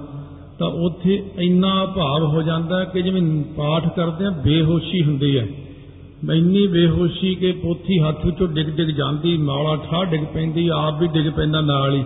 [0.59, 3.21] ਤਾਂ ਉੱਥੇ ਇੰਨਾ ਭਾਵ ਹੋ ਜਾਂਦਾ ਕਿ ਜਿਵੇਂ
[3.57, 5.47] ਪਾਠ ਕਰਦੇ ਆ ਬੇਹੋਸ਼ੀ ਹੁੰਦੀ ਹੈ।
[6.33, 11.07] ਇੰਨੀ ਬੇਹੋਸ਼ੀ ਕਿ ਪੋਥੀ ਹੱਥ ਵਿੱਚੋਂ ਡਿੱਗ ਡਿੱਗ ਜਾਂਦੀ, ਮਾਲਾ ਠਾ ਡਿੱਗ ਪੈਂਦੀ, ਆਪ ਵੀ
[11.07, 12.03] ਡਿੱਗ ਪੈਂਦਾ ਨਾਲ ਹੀ।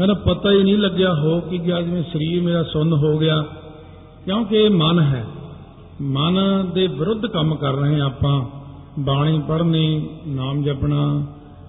[0.00, 3.44] ਮੈਨੂੰ ਪਤਾ ਹੀ ਨਹੀਂ ਲੱਗਿਆ, ਹੋ ਕਿ ਗਿਆ, ਜਿਵੇਂ ਸਰੀਰ ਮੇਰਾ ਸੁੰਨ ਹੋ ਗਿਆ।
[4.24, 5.26] ਕਿਉਂਕਿ ਇਹ ਮਨ ਹੈ।
[6.02, 6.38] ਮਨ
[6.74, 8.44] ਦੇ ਵਿਰੁੱਧ ਕੰਮ ਕਰ ਰਹੇ ਆਪਾਂ।
[8.98, 11.26] ਬਾਣੀ ਪੜ੍ਹਨੀ, ਨਾਮ ਜਪਣਾ,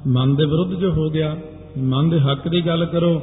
[0.07, 1.37] ਮਨ ਦੇ ਵਿਰੁੱਧ ਜੋ ਹੋ ਗਿਆ,
[1.77, 3.21] ਮਨ ਦੇ ਹੱਕ ਦੀ ਗੱਲ ਕਰੋ,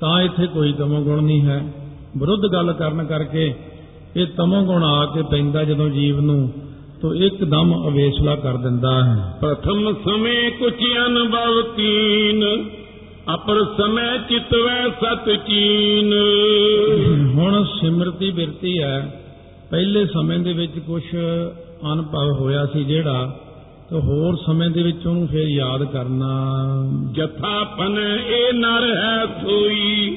[0.00, 1.72] ਤਾਂ ਇੱਥੇ ਕੋਈ ਤਮੋ ਗੁਣ ਨਹੀਂ ਹੈ।
[2.18, 3.54] ਵਿਰੁੱਧ ਗੱਲ ਕਰਨ ਕਰਕੇ
[4.16, 6.52] ਇਹ ਤਮੋ ਗੁਣ ਆ ਕੇ ਪੈਂਦਾ ਜਦੋਂ ਜੀਵ ਨੂੰ,
[7.02, 10.74] ਤੋ ਇੱਕਦਮ ਅਵੇਸਲਾ ਕਰ ਦਿੰਦਾ ਹੈ। ਪ੍ਰਥਮ ਸਮੇ ਕੁਛ
[11.06, 12.70] ਅਨੁਭਵ ਕੀਨ
[13.34, 16.12] ਅਪਰ ਸਮੈ ਚਿਤਵੈ ਸਤ ਚੀਨ।
[17.34, 19.20] ਹੁਣ ਸਿਮਰਤੀ ਬਿਰਤੀ ਹੈ।
[19.70, 21.02] ਪਹਿਲੇ ਸਮੇਂ ਦੇ ਵਿੱਚ ਕੁਝ
[21.92, 23.40] ਅਨੁਭਵ ਹੋਇਆ ਸੀ ਜਿਹੜਾ
[23.90, 26.52] ਤੇ ਹੋਰ ਸਮੇਂ ਦੇ ਵਿੱਚ ਉਹਨੂੰ ਫੇਰ ਯਾਦ ਕਰਨਾ।
[27.12, 30.16] ਜਥਾ ਪਨ ਇਹ ਨਰ ਹੈ ਸੋਈ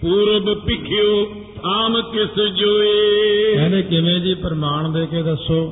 [0.00, 1.24] ਪੂਰਬ ਭਿਖਿਓ
[1.62, 5.70] ਥਾਮ ਕਿਸ ਜੋਏ। ਕਹਿੰਦੇ ਕਿਵੇਂ ਜੀ ਪ੍ਰਮਾਣ ਦੇ ਕੇ ਦੱਸੋ?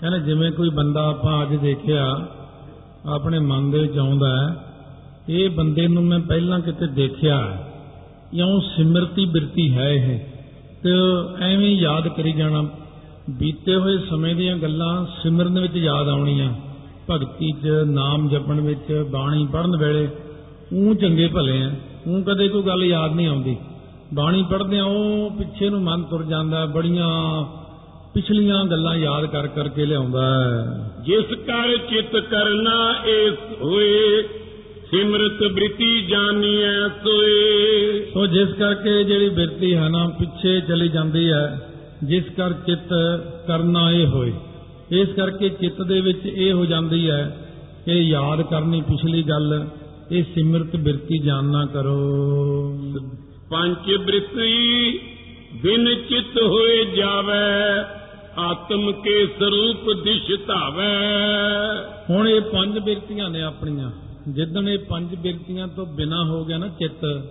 [0.00, 2.28] ਕਹਿੰਦੇ ਜਿਵੇਂ ਕੋਈ ਬੰਦਾ ਆਪਾਂ ਅੱਜ ਦੇਖਿਆ
[3.14, 4.65] ਆਪਣੇ ਮਨ ਦੇ ਵਿੱਚ ਆਉਂਦਾ ਹੈ
[5.28, 7.64] ਇਹ ਬੰਦੇ ਨੂੰ ਮੈਂ ਪਹਿਲਾਂ ਕਿਤੇ ਦੇਖਿਆ
[8.34, 10.18] ਇਉਂ ਸਿਮਰਤੀ ਬਿਰਤੀ ਹੈ ਇਹ।
[10.82, 10.90] ਤੇ
[11.40, 12.62] ਐਵੇਂ ਯਾਦ ਕਰੀ ਜਾਣਾ,
[13.30, 16.52] ਬੀਤੇ ਹੋਏ ਸਮੇਂ ਦੀਆਂ ਗੱਲਾਂ ਸਿਮਰਨ ਵਿੱਚ ਯਾਦ ਆਉਣੀਆਂ।
[17.10, 20.08] ਭਗਤੀ 'ਚ, ਨਾਮ ਜਪਣ ਵਿੱਚ, ਬਾਣੀ ਪੜ੍ਹਨ ਵੇਲੇ
[20.72, 21.70] ਉਹ ਚੰਗੇ ਭਲੇ ਆ
[22.06, 23.56] ਉਹ ਕਦੇ ਕੋਈ ਗੱਲ ਯਾਦ ਨਹੀਂ ਆਉਂਦੀ।
[24.14, 27.08] ਬਾਣੀ ਪੜ੍ਹਦੇ ਆ ਉਹ ਪਿੱਛੇ ਨੂੰ ਮਨ ਤੁਰ ਜਾਂਦਾ, ਬੜੀਆਂ
[28.14, 34.22] ਪਿਛਲੀਆਂ ਗੱਲਾਂ ਯਾਦ ਕਰ ਕਰਕੇ ਲਿਆਉਂਦਾ ਹੈ ਜਿਸ ਕਰ ਚਿਤ ਕਰਨਾ, ਇਸ ਹੋਏ
[34.90, 41.70] ਸਿਮਰਤ ਬ੍ਰਿਤੀ ਜਾਣੀਐ ਸੋਏ। ਸੋ ਜਿਸ ਕਰਕੇ ਜਿਹੜੀ ਬਿਰਤੀ ਹੈ ਨਾ ਪਿੱਛੇ ਚਲੀ ਜਾਂਦੀ ਹੈ
[42.04, 42.88] ਜਿਸ ਕਰ ਚਿੱਤ
[43.46, 44.32] ਕਰਨਾ ਇਹ ਹੋਏ।
[44.90, 47.36] ਇਸ ਕਰਕੇ ਚਿੱਤ ਦੇ ਵਿੱਚ ਇਹ ਹੋ ਜਾਂਦੀ ਹੈ
[47.84, 49.66] ਕਿ ਯਾਦ ਕਰਨੀ ਪਿਛਲੀ ਗੱਲ
[50.12, 51.98] ਇਹ ਸਿਮਰਤ ਬਿਰਤੀ ਜਾਣਨਾ ਕਰੋ।
[53.50, 54.98] ਪੰਜ ਬ੍ਰਿਤੀ
[55.62, 57.84] ਬਿਨ ਚਿਤ ਹੋਏ ਜਾਵੇ
[58.38, 60.94] ਆਤਮ ਕੇ ਸਰੂਪ ਦਿਸ਼ ਧਾਵੈ।
[62.10, 63.90] ਹੁਣ ਇਹ ਪੰਜ ਬਿਰਤੀਆਂ ਨੇ ਆਪਣੀਆਂ।
[64.28, 67.28] ਜਿੱਦਣ ਇਹ ਪੰਜ ਬਿਰਤੀਆਂ ਤੋਂ ਬਿਨਾ ਹੋ ਗਿਆ ਨਾ ਚਿੱਤ,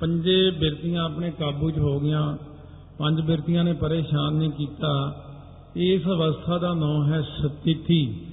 [0.00, 2.36] ਪੰਜੇ ਬਿਰਤੀਆਂ ਆਪਣੇ ਕਾਬੂ 'ਚ ਹੋ ਗਈਆਂ,
[2.98, 5.16] ਪੰਜ ਬਿਰਤੀਆਂ ਨੇ ਪਰੇਸ਼ਾਨ ਨਹੀਂ ਕੀਤਾ।
[5.76, 8.26] ਇਸ ਅਵਸਥਾ ਦਾ ਨਾਮ ਹੈ ਸਥਿਤੀ।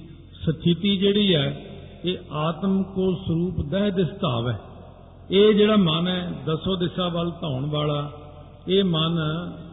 [0.46, 1.66] ਸਥਿਤੀ ਜਿਹੜੀ ਹੈ,
[2.04, 4.58] ਇਹ ਆਤਮ ਕੋ ਸਰੂਪ ਦਹਿ ਦਿਸਤਾਵ ਹੈ।
[5.30, 8.12] ਇਹ ਜਿਹੜਾ ਮਨ ਹੈ, ਦਸੋ ਦਿਸ਼ਾ ਵੱਲ ਧਾਉਣ ਵਾਲਾ,
[8.68, 9.18] ਇਹ ਮਨ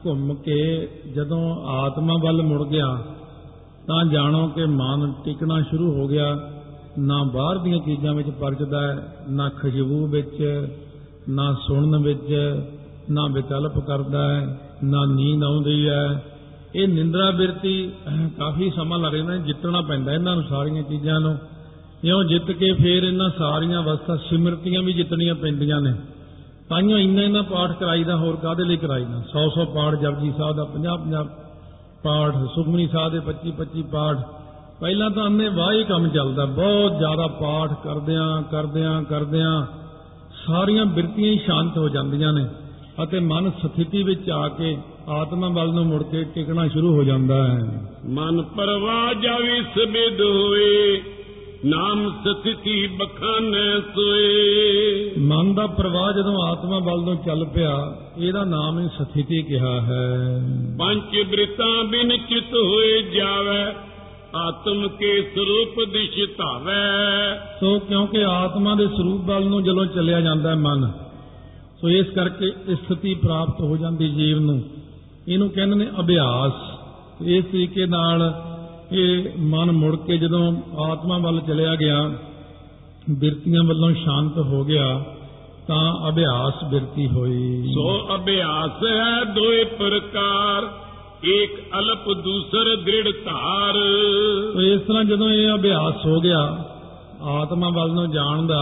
[0.06, 3.04] ਘੁੰਮ ਕੇ ਜਦੋਂ ਆਤਮਾ ਵੱਲ ਮੁੜ ਗਿਆ,
[3.88, 6.38] ਤਾਂ ਜਾਣੋ ਕਿ ਮਨ ਟਿਕਣਾ ਸ਼ੁਰੂ ਹੋ ਗਿਆ।
[6.98, 10.68] ਨਾ ਬਾਹਰ ਦੀਆਂ ਚੀਜ਼ਾਂ ਵਿੱਚ ਪਰਚਦਾ ਹੈ ਨਾ ਖੁਸ਼ਬੂ ਵਿੱਚ
[11.30, 12.36] ਨਾ ਸੁਣਨ ਵਿੱਚ
[13.10, 16.24] ਨਾ ਵਿਕਲਪ ਕਰਦਾ ਹੈ ਨਾ ਨੀਂਦ ਆਉਂਦੀ ਹੈ।
[16.76, 21.38] ਇਹ ਨਿੰਦਰਾ ਬਿਰਤੀ ਅਹ, ਕਾਫੀ ਸਮਾਂ ਲੱਗ ਜਾਂਦਾ ਜਿੱਤਣਾ ਪੈਂਦਾ ਇਹਨਾਂ ਨੂੰ ਸਾਰੀਆਂ ਚੀਜ਼ਾਂ ਨੂੰ।
[22.04, 25.94] ਇਉਂ ਜਿੱਤ ਕੇ ਫੇਰ ਇਹਨਾਂ ਸਾਰੀਆਂ ਅਵਸਥਾ ਸਿਮਰਤੀਆਂ ਵੀ ਜਿੱਤਣੀਆਂ ਪੈਂਦੀਆਂ ਨੇ।
[26.70, 30.64] ਤਾਈਓ ਇੰਨਾ ਇੰਨਾ ਪਾਠ ਕਰਾਈਦਾ ਹੋਰ ਕਾਦੇ ਲਈ ਕਰਾਈਦਾ 100 100 ਪਾਠ ਜਪਜੀ ਸਾਹਿਬ ਦਾ
[30.64, 31.26] 50 50
[32.04, 34.18] ਪਾਠ ਸੁਖਮਨੀ ਸਾਹਿਬ ਦੇ 25 25 ਪਾਠ
[34.82, 39.66] ਪਹਿਲਾਂ ਤਾਂ ਅੰਨੇ ਵਾਹ ਹੀ ਕੰਮ ਚੱਲਦਾ ਬਹੁਤ ਜ਼ਿਆਦਾ ਪਾਠ ਕਰਦਿਆਂ ਕਰਦਿਆਂ ਕਰਦਿਆਂ
[40.48, 42.46] ਸਾਰੀਆਂ ਬਿਰਤੀਆਂ ਹੀ ਸ਼ਾਂਤ ਹੋ ਜਾਂਦੀਆਂ ਨੇ
[43.04, 44.78] ਅਤੇ ਮਨ ਸਥਿਤੀ ਵਿੱਚ ਆ ਕੇ
[45.10, 51.02] ਆਤਮਾ ਵੱਲ ਨੂੰ ਮੁੜ ਕੇ ਟਿਕਣਾ ਸ਼ੁਰੂ ਹੋ ਜਾਂਦਾ ਹੈ। ਮਨ ਪਰਵਾ ਜਾਵੀ ਸਬਿਦ ਹੋਏ
[51.66, 58.80] ਨਾਮ ਸਥਿਤੀ ਬਖਾਨੈ ਸੋਏ। ਮਨ ਦਾ ਪ੍ਰਵਾਹ ਜਦੋਂ ਆਤਮਾ ਵੱਲ ਨੂੰ ਚੱਲ ਪਿਆ ਇਹਦਾ ਨਾਮ
[58.80, 60.42] ਹੀ ਸਥਿਤੀ ਕਿਹਾ ਹੈ।
[60.80, 63.76] ਪੰਜ ਬ੍ਰਿਤਾਂ ਬਿਨ ਚਿਤ ਹੋਏ ਜਾਵੈ
[64.36, 66.88] ਆਤਮ ਕੇ ਸਰੂਪ ਦਿਸ਼ ਧਾਵੈ।
[67.60, 70.92] ਸੋ ਕਿਉਂਕਿ ਆਤਮਾ ਦੇ ਸਰੂਪ ਵੱਲ ਨੂੰ ਜਦੋਂ ਚੱਲਿਆ ਜਾਂਦਾ ਹੈ ਮਨ
[71.82, 74.64] ਸੋ ਇਸ ਕਰਕੇ ਸਥਿਤੀ ਪ੍ਰਾਪਤ ਹੋ ਜਾਂਦੀ ਜੀਵ ਨੂੰ।
[75.28, 76.52] ਇਹਨੂੰ ਕਹਿੰਦੇ ਨੇ ਅਭਿਆਸ।
[77.22, 78.42] ਇਸ ਤਰੀਕੇ ਨਾਲ
[78.92, 82.12] ਇਹ ਮਨ ਮੁੜ ਕੇ ਜਦੋਂ ਆਤਮਾ ਵੱਲ ਚਲਿਆ ਗਿਆ
[83.10, 85.04] ਬਿਰਤੀਆਂ ਵੱਲੋਂ ਸ਼ਾਂਤ ਹੋ ਗਿਆ
[85.68, 90.89] ਤਾਂ ਅਭਿਆਸ ਬਿਰਤੀ ਹੋਈ। ਸੋ ਅਭਿਆਸ ਹੈ ਦੋਏ ਪ੍ਰਕਾਰ।
[91.26, 93.74] ਏਕ ਅਲਪ ਦੂਸਰ ਦ੍ਰਿੜ ਧਾਰ।
[94.54, 96.42] ਸੋ ਇਸ ਤਰ੍ਹਾਂ ਜਦੋਂ ਇਹ ਅਭਿਆਸ ਹੋ ਗਿਆ,
[97.22, 98.62] ਆਤਮਾ ਵੱਲ ਨੂੰ ਜਾਣ ਦਾ,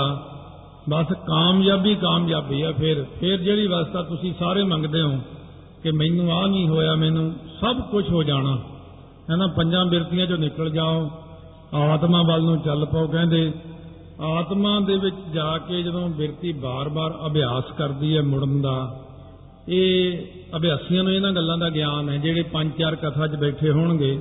[0.90, 5.18] ਬਸ ਕਾਮਯਾਬੀ ਕਾਮਯਾਬੀ ਆ ਫਿਰ। ਫਿਰ ਜਿਹੜੀ ਅਵਸਥਾ ਤੁਸੀਂ ਸਾਰੇ ਮੰਗਦੇ ਹੋ
[5.84, 8.56] ਕਿ ਮੈਨੂੰ ਆ ਨਹੀਂ ਹੋਇਆ, ਮੈਨੂੰ ਸਭ ਕੁਝ ਹੋ ਜਾਣਾ।
[9.30, 11.10] ਹੈਨਾ, ਪੰਜਾਂ ਬਿਰਤੀਆਂ ਚੋਂ ਨਿਕਲ ਜਾਓ,
[11.76, 13.52] ਆਤਮਾ ਵੱਲ ਨੂੰ ਚੱਲ ਪਾਓ ਕਹਿੰਦੇ।
[14.22, 18.78] ਆਤਮਾ ਦੇ ਵਿੱਚ ਜਾ ਕੇ ਜਦੋਂ ਬਿਰਤੀ ਬਾਰ-ਬਾਰ ਅਭਿਆਸ ਕਰਦੀ ਹੈ ਮੁੜਨ ਦਾ,
[19.70, 20.18] ਇਹ
[20.56, 24.20] ਅਭਿਆਸੀਆਂ ਨੂੰ ਇਹਨਾਂ ਗੱਲਾਂ ਦਾ ਗਿਆਨ ਹੈ, ਜਿਹੜੇ ਪੰਜ ਚਾਰ ਕਥਾ 'ਚ ਬੈਠੇ ਹੋਣਗੇ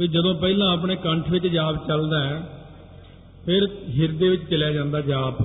[0.00, 2.42] ਵੀ ਜਦੋਂ ਪਹਿਲਾਂ ਆਪਣੇ ਕੰਠ ਵਿੱਚ ਜਾਪ ਚੱਲਦਾ ਹੈ,
[3.46, 3.66] ਫਿਰ
[3.98, 5.40] ਹਿਰਦੇ ਵਿੱਚ ਚਲਿਆ ਜਾਂਦਾ ਜਾਪ।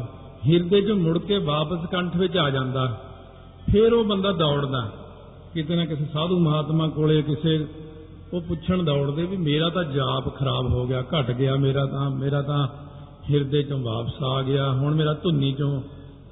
[0.47, 2.85] ਹਿਰਦੇ 'ਚ ਮੁੜ ਕੇ ਵਾਪਸ ਕੰਠ ਵਿੱਚ ਆ ਜਾਂਦਾ,
[3.71, 4.81] ਫਿਰ ਉਹ ਬੰਦਾ ਦੌੜਦਾ।
[5.53, 7.65] ਕਿਤੇ ਨਾ ਕਿਸੇ ਸਾਧੂ ਮਹਾਤਮਾ ਕੋਲੇ ਕਿਸੇ
[8.33, 12.41] ਉਹ ਪੁੱਛਣ ਦੌੜਦੇ ਵੀ ਮੇਰਾ ਤਾਂ ਜਾਪ ਖਰਾਬ ਹੋ ਗਿਆ, ਘਟ ਗਿਆ ਮੇਰਾ ਤਾਂ ਮੇਰਾ
[12.41, 12.67] ਤਾਂ
[13.29, 15.81] ਹਿਰਦੇ 'ਚੋਂ ਵਾਪਸ ਆ ਗਿਆ, ਹੁਣ ਮੇਰਾ ਧੁੰਨੀ 'ਚੋਂ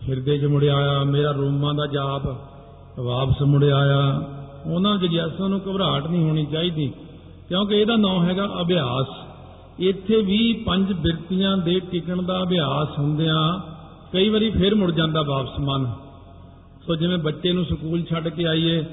[0.10, 2.24] ਹਿਰਦੇ 'ਚ ਮੁੜਿਆ ਆਇਆ ਮੇਰਾ ਰੋਮਾਂ ਦਾ ਜਾਪ
[3.00, 4.22] ਵਾਪਸ ਮੁੜਿਆ ਆਇਆ।
[4.72, 6.94] ਉਹਨਾਂ ਜਗਿਆਸਾ ਨੂੰ ਘਬਰਾਹਟ ਨਹੀਂ ਹੋਣੀ ਚਾਹੀਦੀ,
[7.48, 9.28] ਕਿਉਂਕਿ ਇਹਦਾ ਨਾਮ ਹੈਗਾ ਅਭਿਆਸ।
[9.80, 13.60] ਇੱਥੇ ਵੀ ਪੰਜ ਬਿਰਤੀਆਂ ਦੇ ਟਿਕਣ ਦਾ ਅਭਿਆਸ ਹੁੰਦਿਆਂ
[14.14, 15.92] ਕਈ ਵਾਰੀ ਫੇਰ ਮੁੜ ਜਾਂਦਾ ਵਾਪਸ ਮਨ।
[16.88, 18.86] ਸੋ ਜਿਵੇਂ ਬੱਚੇ ਨੂੰ ਸਕੂਲ ਛੱਡ ਕੇ ਆਈਏ,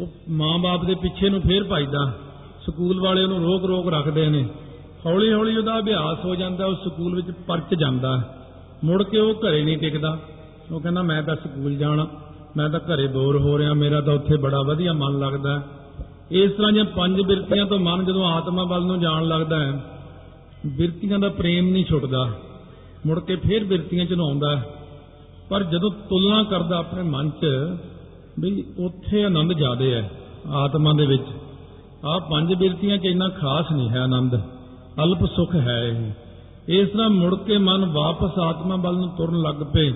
[0.00, 2.12] ਉਹ ਮਾਂ-ਬਾਪ ਦੇ ਪਿੱਛੇ ਨੂੰ ਫੇਰ ਭਜਦਾ।
[2.66, 4.48] ਸਕੂਲ ਵਾਲੇ ਉਹਨੂੰ ਰੋਕ-ਰੋਕ ਰੱਖਦੇ ਨੇ।
[5.06, 8.36] ਹੌਲੀ-ਹੌਲੀ ਉਹਦਾ ਅਭਿਆਸ ਹੋ ਜਾਂਦਾ, ਉਹ ਸਕੂਲ ਵਿੱਚ ਪਰਚ ਜਾਂਦਾ।
[8.84, 10.18] ਮੁੜ ਕੇ ਉਹ ਘਰੇ ਨਹੀਂ ਟਿਕਦਾ।
[10.72, 12.06] ਉਹ ਕਹਿੰਦਾ, ਮੈਂ ਤਾਂ ਸਕੂਲ ਜਾਣਾ।
[12.56, 15.62] ਮੈਂ ਤਾਂ ਘਰੇ ਬੋਰ ਹੋ ਰਿਹਾ, ਮੇਰਾ ਤਾਂ ਉੱਥੇ ਬੜਾ ਵਧੀਆ ਮਨ ਲੱਗਦਾ।
[16.30, 19.72] ਇਸ ਤਰ੍ਹਾਂ ਦੀਆਂ ਪੰਜ ਬਿਰਤੀਆਂ ਤੋਂ ਮਨ ਜਦੋਂ ਆਤਮਾ ਵੱਲ ਨੂੰ ਜਾਣ ਲੱਗਦਾ ਹੈ,
[20.66, 22.28] ਬਿਰਤੀਆਂ ਦਾ ਪ੍ਰੇਮ ਨਹੀਂ ਛੁੱਟਦਾ।
[23.06, 24.62] ਮੁੜ ਕੇ ਫੇਰ ਬਿਰਤੀਆਂ ਚ ਆਉਂਦਾ
[25.50, 27.46] ਪਰ ਜਦੋਂ ਤੁਲਨਾ ਕਰਦਾ ਆਪਣੇ ਮਨ 'ਚ,
[28.40, 30.10] ਵੀ ਉੱਥੇ ਆਨੰਦ ਜ਼ਿਆਦੇ ਹੈ
[30.50, 31.26] ਆਤਮਾ ਦੇ ਵਿੱਚ।
[32.04, 34.36] ਆਹ ਪੰਜ ਬਿਰਤੀਆਂ 'ਚ ਇੰਨਾ ਖਾਸ ਨਹੀਂ ਹੈ ਆਨੰਦ।
[35.04, 36.10] ਅਲਪ ਸੁਖ ਹੈ ਇਹ।
[36.68, 39.90] ਇਸ ਤਰ੍ਹਾਂ ਮੁੜ ਕੇ ਮਨ ਵਾਪਸ ਆਤਮਾ ਵੱਲ ਨੂੰ ਤੁਰਨ ਲੱਗ ਪਏ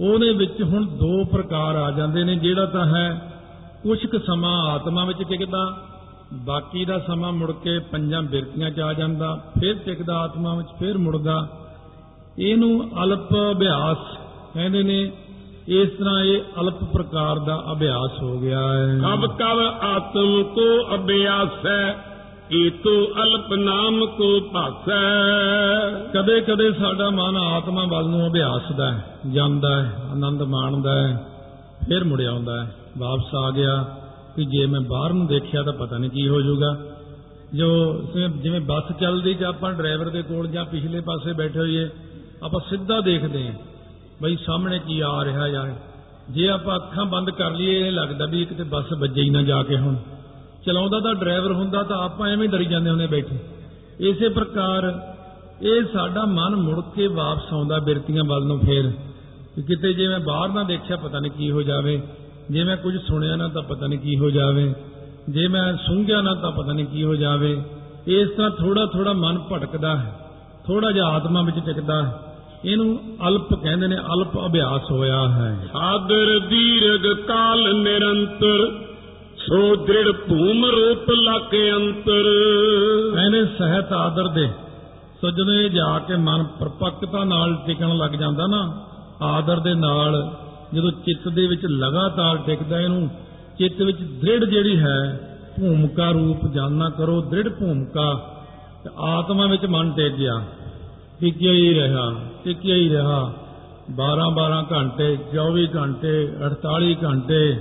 [0.00, 3.32] ਉਹਦੇ ਵਿੱਚ ਹੁਣ ਦੋ ਪ੍ਰਕਾਰ ਆ ਜਾਂਦੇ ਨੇ, ਜਿਹੜਾ ਤਾਂ ਹੈ
[3.82, 5.76] ਕੁਝ ਕੁ ਸਮਾਂ ਆਤਮਾ ਵਿੱਚ ਟਿਕਦਾ,
[6.32, 10.98] ਬਾਕੀ ਦਾ ਸਮਾਂ ਮੁੜ ਕੇ ਪੰਜਾਂ ਬਿਰਤੀਆਂ 'ਚ ਆ ਜਾਂਦਾ, ਫਿਰ ਟਿਕਦਾ ਆਤਮਾ ਵਿੱਚ, ਫਿਰ
[10.98, 11.48] ਮੁੜਦਾ।
[12.38, 13.96] ਇਹਨੂੰ ਅਲਪ ਅਭਿਆਸ
[14.54, 15.12] ਕਹਿੰਦੇ ਨੇ,
[15.68, 21.66] ਇਸ ਤਰ੍ਹਾਂ ਇਹ ਅਲਪ ਪ੍ਰਕਾਰ ਦਾ ਅਭਿਆਸ ਹੋ ਗਿਆ ਹੈ। ਕਬ ਕਬ ਆਤਮ ਕੋ ਅਭਿਆਸ
[21.66, 22.11] ਹੈ।
[22.54, 25.02] ਏਤੋ ਅਲਪ ਨਾਮ ਕੋ ਭਾਸੈ?
[26.14, 31.26] ਕਦੇ ਕਦੇ ਸਾਡਾ ਮਨ ਆਤਮਾ ਵੱਲ ਨੂੰ ਅਭਿਆਸ ਦਾ ਹੈ, ਜਾਂਦਾ ਹੈ ਆਨੰਦ ਮਾਣਦਾ ਹੈ
[31.88, 33.84] ਫਿਰ ਮੁੜ ਆਉਂਦਾ ਹੈ। ਵਾਪਸ ਆ ਗਿਆ
[34.36, 36.76] ਕਿ ਜੇ ਮੈਂ ਬਾਹਰ ਨੂੰ ਦੇਖਿਆ ਤਾਂ ਪਤਾ ਨਹੀਂ ਕੀ ਹੋ ਜਾਊਗਾ।
[37.54, 41.88] ਜੋ ਜਿਵੇਂ- ਜਿਵੇਂ ਬੱਸ ਚੱਲਦੀ ਜਾਂ ਆਪਾਂ ਡਰਾਈਵਰ ਦੇ ਕੋਲ ਜਾਂ ਪਿਛਲੇ ਪਾਸੇ ਬੈਠੇ ਹੋਈਏ
[42.42, 43.54] ਆਪਾਂ ਸਿੱਧਾ ਦੇਖਦੇ ਹਾਂ
[44.22, 45.74] ਬਈ ਸਾਹਮਣੇ ਕੀ ਆ ਰਿਹਾ ਯਾਰ
[46.30, 49.62] ਜੇ ਆਪਾਂ ਅੱਖਾਂ ਬੰਦ ਕਰ ਲਈਏ ਇਹ ਲੱਗਦਾ ਵੀ ਕਿਤੇ ਬੱਸ ਵੱਜੇ ਹੀ ਨਾ ਜਾ
[49.62, 49.96] ਕੇ ਹੁਣ।
[50.66, 53.38] ਚਲਾਉਂਦਾ ਤਾਂ ਡਰਾਈਵਰ ਹੁੰਦਾ ਤਾਂ ਆਪਾਂ ਐਵੇਂ ਡਰੀ ਜਾਂਦੇ ਹੁੰਦੇ ਬੈਠੇ।
[54.00, 55.00] ਇਸੇ ਪ੍ਰਕਾਰ
[55.62, 58.92] ਇਹ ਸਾਡਾ ਮਨ ਮੁੜ ਕੇ ਵਾਪਸ ਆਉਂਦਾ ਬਿਰਤੀਆਂ ਵੱਲ ਨੂੰ ਫੇਰ।
[59.54, 62.02] ਕਿ ਕਿਤੇ ਜੇ ਮੈਂ ਬਾਹਰ ਨਾ ਦੇਖਿਆ ਪਤਾ ਨਹੀਂ ਕੀ ਹੋ ਜਾਵੇ।
[62.50, 64.74] ਜੇ ਮੈਂ ਕੁਝ ਸੁਣਿਆ ਨਾ ਤਾਂ ਪਤਾ ਨਹੀਂ ਕੀ ਹੋ ਜਾਵੇ।
[65.28, 67.62] ਜੇ ਮੈਂ ਸੁੰਘਿਆ ਨਾ ਤਾਂ ਪਤਾ ਨਹੀਂ ਕੀ ਹੋ ਜਾਵੇ।
[68.06, 70.18] ਇਸ ਤਰ੍ਹਾਂ ਥੋੜਾ ਥੋੜਾ ਮਨ ਭਟਕਦਾ ਹੈ।
[70.66, 72.14] ਥੋੜਾ ਜਿਹਾ ਆਤਮਾ ਵਿੱਚ ਟਿਕਦਾ ਹੈ।
[72.64, 78.81] ਇਹਨੂੰ ਅਲਪ ਕਹਿੰਦੇ ਨੇ ਅਲਪ ਅਭਿਆਸ ਹੋਇਆ ਹੈ। ਸਾਦਰ ਦੀਰਘ ਕਾਲ ਨਿਰੰਤਰ
[79.52, 82.26] ਸੋ ਦ੍ਰਿੜ ਭੂਮ ਰੂਪ ਲਕ ਅੰਤਰ।
[83.24, 84.48] ਇਹਨੇ ਸਹਿਤ ਆਦਰ ਦੇ
[85.20, 88.86] ਸੋ ਜਦੋਂ ਇਹ ਜਾ ਕੇ ਮਨ ਪਰਪੱਕਤਾ ਨਾਲ ਟਿਕਣ ਲੱਗ ਜਾਂਦਾ ਨਾ,
[89.22, 90.36] ਆਦਰ ਦੇ ਨਾਲ
[90.74, 93.08] ਜਦੋਂ ਚਿੱਤ ਦੇ ਵਿੱਚ ਲਗਾਤਾਰ ਟਿਕਦਾ ਇਹਨੂੰ,
[93.58, 95.20] ਚਿੱਤ ਵਿੱਚ ਦ੍ਰਿੜ ਜਿਹੜੀ ਹੈ,
[95.60, 98.14] ਭੂਮਿਕਾ ਰੂਪ ਜਾਨਣਾ ਕਰੋ, ਦ੍ਰਿੜ ਭੂਮਿਕਾ,
[98.84, 100.42] ਤੇ ਆਤਮਾ ਵਿੱਚ ਮਨ ਟਿਕ ਗਿਆ,
[101.20, 103.32] ਟਿਕਿਆ ਹੀ ਰਿਹਾ, ਟਿਕਿਆ ਹੀ ਰਿਹਾ।
[103.90, 107.58] 12 12 ਘੰਟੇ 24 ਘੰਟੇ 48 ਘੰਟੇ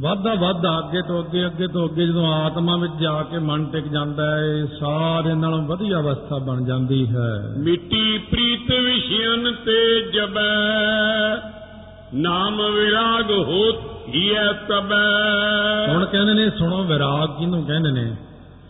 [0.00, 3.88] ਵਾਧਾ ਵਾਧਾ ਅੱਗੇ ਤੋਂ ਅੱਗੇ ਅੱਗੇ ਤੋਂ ਅੱਗੇ ਜਦੋਂ ਆਤਮਾ ਵਿੱਚ ਜਾ ਕੇ ਮਨ ਟਿਕ
[3.88, 10.50] ਜਾਂਦਾ ਹੈ ਇਹ ਸਾਰੇ ਨਾਲੋਂ ਵਧੀਆ ਅਵਸਥਾ ਬਣ ਜਾਂਦੀ ਹੈ। ਮਿੱਟੀ ਪ੍ਰੀਤ ਵਿਸ਼ਿਆਨ ਤੇ ਜਬੈ
[12.14, 13.76] ਨਾਮ ਵਿਰਾਗ ਹੋਤ
[14.14, 18.16] ਹੀਐ ਤਬੈ ਹੁਣ ਕਹਿੰਦੇ ਨੇ ਸੁਣੋ ਵਿਰਾਗ ਕਿਹਨੂੰ ਕਹਿੰਦੇ ਨੇ?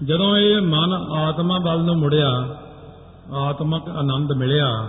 [0.05, 2.49] ਜਦੋਂ ਇਹ ਮਨ ਆਤਮਾ ਵੱਲ ਨੂੰ ਮੁੜਿਆ
[3.33, 4.89] ਆਤਮਕ ਆਨੰਦ ਮਿਲਿਆ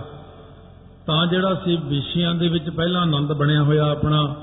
[1.06, 4.34] ਤਾਂ ਜਿਹੜਾ ਸੀ ਵਿਸ਼ਿਆਂ ਦੇ ਵਿੱਚ ਪਹਿਲਾਂ ਆਨੰਦ ਬਣਿਆ ਹੋਇਆ ਆਪਣਾ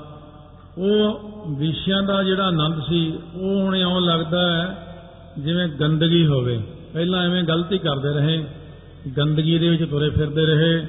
[0.78, 1.20] ਉਹ
[1.58, 4.86] ਵਿਸ਼ਿਆਂ ਦਾ ਜਿਹੜਾ ਆਨੰਦ ਸੀ ਉਹ ਹੁਣ ਇਉਂ ਲੱਗਦਾ ਹੈ
[5.38, 6.62] ਜਿਵੇਂ ਗੰਦਗੀ ਹੋਵੇ।
[6.94, 8.44] ਪਹਿਲਾਂ ਐਵੇਂ ਗਲਤੀ ਕਰਦੇ ਰਹੇ
[9.18, 10.86] ਗੰਦਗੀ ਦੇ ਵਿੱਚ ਤੁਰੇ ਫਿਰਦੇ ਰਹੇ।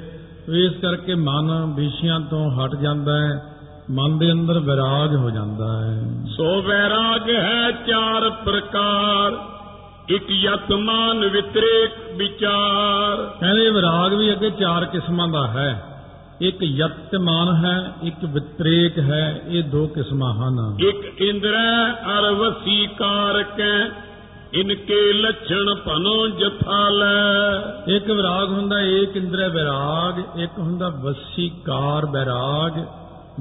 [0.65, 3.43] ਇਸ ਕਰਕੇ ਮਨ ਵਿਸ਼ਿਆਂ ਤੋਂ ਹਟ ਜਾਂਦਾ ਹੈ
[3.91, 6.03] ਮਨ ਦੇ ਅੰਦਰ ਵਿਰਾਗ ਹੋ ਜਾਂਦਾ ਹੈ।
[6.37, 9.37] ਸੋ ਵੈਰਾਗ ਹੈ ਚਾਰ ਪ੍ਰਕਾਰ
[10.09, 15.83] ਇਕ ਯਤਮਾਨ ਵਿਤਰੇਕ ਵਿਚਾਰ। ਕਹਿੰਦੇ ਵਿਰਾਗ ਵੀ ਅੱਗੇ ਚਾਰ ਕਿਸਮਾਂ ਦਾ ਹੈ।
[16.41, 23.89] ਇੱਕ ਯਤਮਾਨ ਹੈ ਇੱਕ ਵਿਤਰੇਕ ਹੈ ਇਹ ਦੋ ਕਿਸਮਾਂ ਹਨ। ਇਕ ਇੰਦਰੈ ਅਰ ਵਸੀਕਾਰ ਕੈ
[24.53, 32.85] ਇਨਕੇ ਲੱਛਣ ਭਨੋ ਜਥਾ ਲੈ। ਇੱਕ ਵਿਰਾਗ ਹੁੰਦਾ ਏਕ ਇੰਦਰੀ ਵਿਰਾਗ ਇੱਕ ਹੁੰਦਾ ਵਸੀਕਾਰ ਵਿਰਾਗ।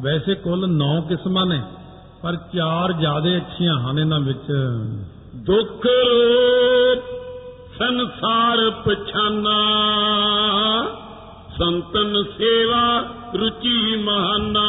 [0.03, 1.63] ਵੈਸੇ ਕੁੱਲ 9 ਕਿਸਮਾਂ ਨੇ
[2.23, 4.53] ਪਰ ਚਾਰ ਜ਼ਿਆਦਾ ਅੱਛੀਆਂ ਹਨ ਇਹਨਾਂ ਵਿੱਚ।
[5.37, 7.05] ਦੁੱਖ ਰੂਪ
[7.79, 9.59] ਸੰਸਾਰ ਪਛਾਨਾ।
[11.59, 14.67] ਸੰਤਨ ਸੇਵਾ ਰੁਚੀ ਮਹਾਨਾ।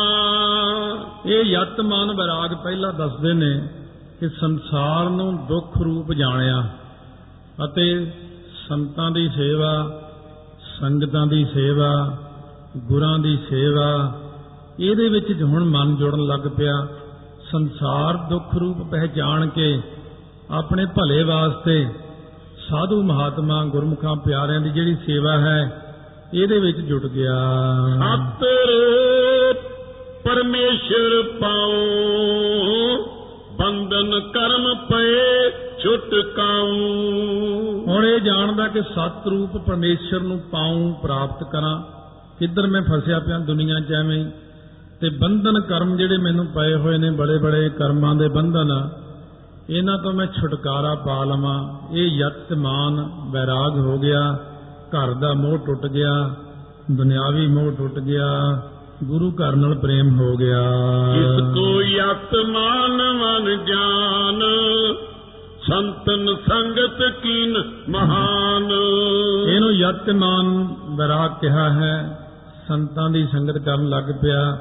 [1.25, 3.67] ਇਹ ਯਤਮਾਨ ਵਿਰਾਗ ਪਹਿਲਾਂ ਦੱਸਦੇ ਨੇ
[4.19, 6.63] ਕਿ ਸੰਸਾਰ ਨੂੰ ਦੁੱਖ ਰੂਪ ਜਾਣਿਆ
[7.65, 8.11] ਅਤੇ
[8.67, 10.01] ਸੰਤਾਂ ਦੀ ਸੇਵਾ,
[10.79, 12.17] ਸੰਗਤਾਂ ਦੀ ਸੇਵਾ,
[12.77, 14.19] ਗੁਰਾਂ ਦੀ ਸੇਵਾ,
[14.79, 16.87] ਇਹਦੇ ਵਿੱਚ ਹੁਣ ਮਨ ਜੁੜਨ ਲੱਗ ਪਿਆ,
[17.51, 19.81] ਸੰਸਾਰ ਦੁੱਖ ਰੂਪ ਪਹਿਚਾਣ ਕੇ
[20.51, 21.87] ਆਪਣੇ ਭਲੇ ਵਾਸਤੇ
[22.69, 25.85] ਸਾਧੂ ਮਹਾਤਮਾ ਗੁਰਮੁਖਾਂ ਪਿਆਰਿਆਂ ਦੀ ਜਿਹੜੀ ਸੇਵਾ ਹੈ
[26.33, 27.39] ਇਹਦੇ ਵਿੱਚ ਜੁਟ ਗਿਆ।
[27.99, 29.57] ਸਤ ਰੂਪ
[30.25, 31.71] ਪਰਮੇਸ਼ਰ ਪਾਉ
[33.59, 35.49] ਬੰਧਨ ਕਰਮ ਪਏ
[35.83, 36.67] ਛੁਟਕਾਉ
[37.87, 41.81] ਹੁਣ ਇਹ ਜਾਣਦਾ ਕਿ ਸਤ ਰੂਪ ਪਰਮੇਸ਼ਰ ਨੂੰ ਪਾਉਂ ਪ੍ਰਾਪਤ ਕਰਾਂ।
[42.39, 44.25] ਕਿੱਧਰ ਮੈਂ ਫਸਿਆ ਪਿਆ ਦੁਨੀਆ 'ਚ ਐਵੇਂ।
[45.01, 48.89] ਤੇ ਬੰਧਨ ਕਰਮ ਜਿਹੜੇ ਮੈਨੂੰ ਪਏ ਹੋਏ ਨੇ ਬੜੇ ਬੜੇ ਕਰਮਾਂ ਦੇ ਬੰਧਨ
[49.69, 54.37] ਇਹਨਾਂ ਤੋਂ ਮੈਂ ਛੁਟਕਾਰਾ ਪਾ ਲਵਾਂ। ਇਹ ਯਤਮਾਨ ਵੈਰਾਗ ਹੋ ਗਿਆ।
[54.89, 56.35] ਘਰ ਦਾ ਮੋਹ ਟੁੱਟ ਗਿਆ
[56.91, 58.61] ਦੁਨਿਆਵੀ ਮੋਹ ਟੁੱਟ ਗਿਆ
[59.03, 60.61] ਗੁਰੂ ਘਰ ਨਾਲ ਪ੍ਰੇਮ ਹੋ ਗਿਆ।
[61.13, 64.43] ਜਿਸ ਕੋ ਯਤ ਮਾਨ ਮਨ ਜਾਨ
[65.67, 68.71] ਸੰਤਨ ਸੰਗਤ ਕੀਨ ਮਹਾਨ।
[69.49, 72.19] ਇਹਨੂੰ ਯਤਮਾਨ ਵੈਰਾਗ ਕਿਹਾ ਹੈ।
[72.67, 74.57] ਸੰਤਾਂ ਦੀ ਸੰਗਤ ਕਰਨ ਲੱਗ ਪਿਆ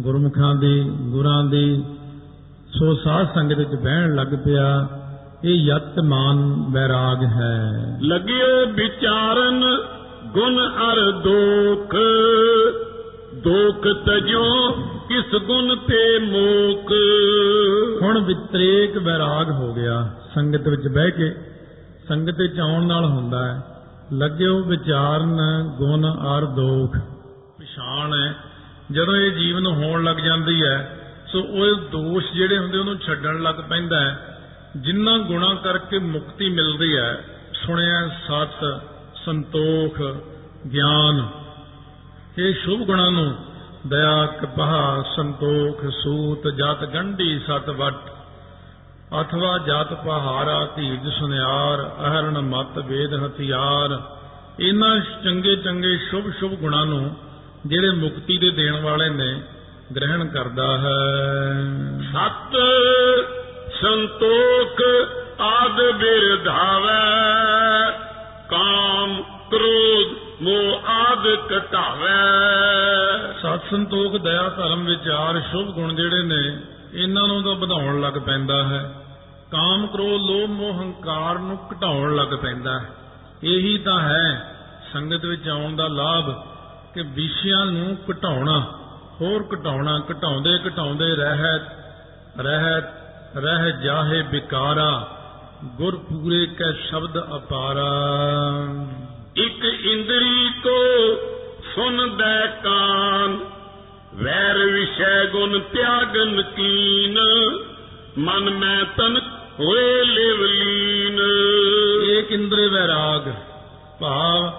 [0.00, 1.84] ਗੁਰਮੁਖਾਂ ਦੀ ਗੁਰਾਂ ਦੀ
[2.78, 4.88] ਸੋ ਸਾਧ ਸੰਗਤ ਵਿੱਚ ਬਹਿਣ ਲੱਗ ਪਿਆ।
[5.44, 9.64] ਇਹ ਯਤਮਾਨ ਵੈਰਾਗ ਹੈ। ਲਗਿਓ ਵਿਚਾਰਨ
[10.26, 11.94] ਗੁਣ ਅਰ ਦੋਖ।
[13.34, 14.72] ਦੋਖ ਤਜੋ
[15.08, 16.92] ਕਿਸ ਗੁਣ ਤੇ ਮੋਕ।
[18.02, 21.34] ਹੁਣ ਵਿਤਰੇਕ ਵੈਰਾਗ ਹੋ ਗਿਆ। ਸੰਗਤ ਵਿੱਚ ਬਹਿ ਕੇ
[22.08, 23.62] ਸੰਗਤ ਵਿੱਚ ਆਉਣ ਨਾਲ ਹੁੰਦਾ ਹੈ।
[24.12, 25.38] ਲੱਗਿਓ ਵਿਚਾਰਨ
[25.78, 26.92] ਗੁਣ ਅਰ ਦੋਖ।
[27.58, 28.34] ਪਛਾਣ ਹੈ।
[28.92, 30.96] ਜਦੋਂ ਇਹ ਜੀਵਨ ਹੋਣ ਲੱਗ ਜਾਂਦੀ ਹੈ
[31.32, 34.26] ਸੋ ਉਹ ਦੋਸ਼ ਜਿਹੜੇ ਹੁੰਦੇ ਉਹਨੂੰ ਛੱਡਣ ਲੱਗ ਪੈਂਦਾ ਹੈ।
[34.76, 37.24] ਜਿੰਨਾ ਗੁਣਾ ਕਰਕੇ ਮੁਕਤੀ ਮਿਲਦੀ ਹੈ,
[37.66, 38.82] ਸੁਣਿਆ ਸਤ
[39.24, 40.00] ਸੰਤੋਖ,
[40.72, 41.28] ਗਿਆਨ।
[42.38, 43.34] ਇਹ ਸ਼ੁਭ ਗੁਣਾਂ ਨੂੰ
[43.86, 47.94] ਦਇਆ ਕਪਾਹ ਸੰਤੋਖ, ਸੂਤ, ਜਤ, ਗੰਢੀ ਸਤ ਵਟ
[49.20, 54.16] ਅਥਵਾ ਜਤ ਪਹਾਰਾ ਧੀਰਜ, ਸੁਨਿਆਰ, ਅਹਰਣ, ਮਤ, ਵੇਦ, ਹਥਿਆਰ।
[54.60, 57.16] ਇਹਨਾਂ ਚੰਗੇ ਚੰਗੇ ਸ਼ੁਭ ਸ਼ੁਭ ਗੁਣਾਂ ਨੂੰ
[57.66, 59.42] ਜਿਹੜੇ ਮੁਕਤੀ ਦੇ ਦੇਣ ਵਾਲੇ ਨੇ,
[59.96, 61.64] ਗ੍ਰਹਿਣ ਕਰਦਾ ਹੈ।
[62.12, 62.56] ਸਤ
[63.82, 64.80] ਸੰਤੋਖ
[65.40, 67.00] ਆਦ ਬਿਰਧਾਵੈ
[68.50, 70.08] ਕਾਮ ਕ੍ਰੋਧ
[70.42, 72.16] ਮੋਹ ਆਦ ਕਟਾਵੈ
[73.42, 76.58] ਸਤ ਸੰਤੋਖ ਦਇਆ ਧਰਮ ਵਿਚਾਰ ਸ਼ੁਭ ਗੁਣ ਜਿਹੜੇ ਨੇ,
[76.94, 78.94] ਇਹਨਾਂ ਨੂੰ ਤਾਂ ਵਧਾਉਣ ਲੱਗ ਪੈਂਦਾ ਹੈ।
[79.52, 82.88] ਕਾਮ ਕ੍ਰੋਧ ਲੋਭ ਮੋਹ ਹੰਕਾਰ ਨੂੰ ਘਟਾਉਣ ਲੱਗ ਪੈਂਦਾ ਹੈ।
[83.44, 84.54] ਇਹੀ ਤਾਂ ਹੈ
[84.92, 86.32] ਸੰਗਤ ਵਿੱਚ ਆਉਣ ਦਾ ਲਾਭ
[86.94, 88.60] ਕਿ ਵਿਸ਼ਿਆਂ ਨੂੰ ਘਟਾਉਣਾ,
[89.20, 91.62] ਹੋਰ ਘਟਾਉਣਾ, ਘਟਾਉਂਦੇ ਘਟਾਉਂਦੇ ਰਹਿਤ
[92.40, 92.99] ਰਹਿਤ
[93.36, 95.16] ਰਹਿ ਜਾਹੇ ਵਿਕਾਰਾ
[95.64, 97.90] ਗੁਰ ਪੂਰੇ ਕੈ ਸ਼ਬਦ ਅਪਾਰਾ।
[99.36, 100.76] ਇਕ ਇੰਦਰੀ ਕੋ
[101.74, 103.38] ਸੁਨਦੈ ਕਾਨ
[104.14, 107.18] ਵੈਰ ਵਿਸ਼ੈ ਗੁਣ ਤਿਆਗਨ ਕੀਨ
[108.18, 109.20] ਮਨ ਮੈਂ ਤਨ
[109.60, 111.20] ਹੋਏ ਲਿਵਲੀਨ
[112.10, 113.28] ਏਕ ਇੰਦਰੇ ਵੈਰਾਗ
[114.00, 114.52] ਭਾਵ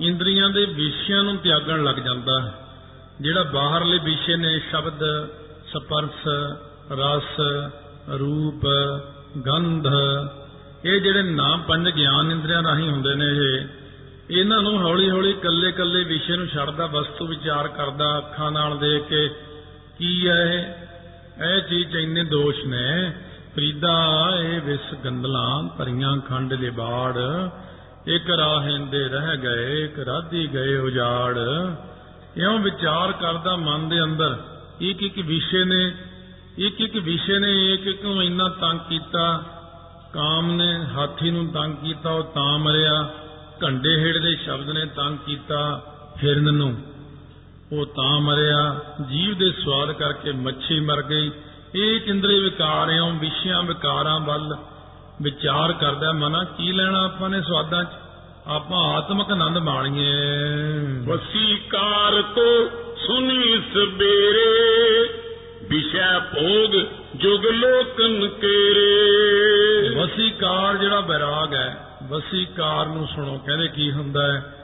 [0.00, 2.52] ਇੰਦਰੀਆਂ ਦੇ ਵਿਸ਼ਿਆਂ ਨੂੰ ਤਿਆਗਣ ਲੱਗ ਜਾਂਦਾ ਹੈ
[3.20, 5.04] ਜਿਹੜਾ ਬਾਹਰਲੇ ਵਿਸ਼ੇ ਨੇ ਸ਼ਬਦ
[5.66, 6.28] ਸਪਰਸ਼
[6.92, 7.40] ਰਸ
[8.18, 8.66] ਰੂਪ
[9.46, 9.86] ਗੰਧ।
[10.84, 13.64] ਇਹ ਜਿਹੜੇ ਨਾਮ ਪੰਜ ਗਿਆਨ ਇੰਦਰੀਆਂ ਰਾਹੀਂ ਹੁੰਦੇ ਨੇ ਇਹ,
[14.30, 19.02] ਇਹਨਾਂ ਨੂੰ ਹੌਲੀ ਹੌਲੀ ਕੱਲੇ ਕੱਲੇ ਵਿਸ਼ੇ ਨੂੰ ਛੱਡਦਾ, ਵਸਤੂ ਵਿਚਾਰ ਕਰਦਾ, ਅੱਖਾਂ ਨਾਲ ਦੇਖ
[19.02, 19.28] ਕੇ,
[19.98, 21.44] ਕੀ ਹੈ ਇਹ?
[21.44, 23.12] ਇਹ ਚੀਜ਼ 'ਚ ਇੰਨੇ ਦੋਸ਼ ਨੇ।
[23.54, 27.14] ਫਰੀਦਾ, ਇਹ ਵਿਸ ਗੰਦਲਾਂ ਭਰੀਆਂ ਖੰਡ ਦੇ ਬਾੜ
[28.06, 31.38] ਇੱਕ ਰਾਹਿੰਦੇ ਰਹਿ ਗਏ, ਇੱਕ ਰਾਧੀ ਗਏ ਉਜਾੜ।
[32.36, 34.36] ਇਉਂ ਵਿਚਾਰ ਕਰਦਾ ਮਨ ਦੇ ਅੰਦਰ
[34.80, 35.90] ਇੱਕ ਇੱਕ ਵਿਸ਼ੇ ਨੇ?
[36.60, 39.44] ਇੱਕ ਇੱਕ ਵਿਸ਼ੇ ਨੇ ਇੱਕ ਇੱਕ ਨੂੰ ਇੰਨਾ ਤੰਗ ਕੀਤਾ,
[40.14, 43.10] ਕਾਮ ਨੇ ਹਾਥੀ ਨੂੰ ਤੰਗ ਕੀਤਾ, ਉਹ ਤਾਂ ਮਰਿਆ
[43.64, 45.82] ਘੰਡੇ ਹੇੜ ਦੇ ਸ਼ਬਦ ਨੇ ਤੰਗ ਕੀਤਾ,
[46.24, 46.76] ਹਿਰਨ ਨੂੰ।
[47.72, 51.30] ਉਹ ਤਾਂ ਮਰਿਆ, ਜੀਵ ਦੇ ਸਵਾਦ ਕਰਕੇ ਮੱਛੀ ਮਰ ਗਈ।
[51.74, 54.56] ਇਹ ਇੰਦਰੀ ਵਿਕਾਰਿਆਂ ਵਿਸ਼ਿਆਂ ਵਿਕਾਰਾਂ ਵੱਲ
[55.22, 57.88] ਵਿਚਾਰ ਕਰਦਾ ਮਨਾ, ਕੀ ਲੈਣਾ ਆਪਾਂ ਨੇ ਸਵਾਦਾਂ 'ਚ?
[58.46, 60.14] ਆਪਾਂ ਆਤਮਿਕ ਆਨੰਦ ਮਾਣੀਏ।
[61.04, 62.68] ਵਸੀਕਾਰ ਕੋ
[63.06, 65.08] ਸੁਨੀ ਸਬੇਰੇ
[65.70, 66.72] ਵਿਸ਼ੈ ਭੋਗ
[67.16, 74.54] ਜੁਗ ਲੋਕਨ ਕੇਰੇ। ਵਸੀਕਾਰ ਜਿਹੜਾ ਵਿਰਾਗ ਹੈ ਵਸੀਕਾਰ ਨੂੰ ਸੁਣੋ ਕਹਿੰਦੇ ਕੀ ਹੁੰਦਾ ਹੈ?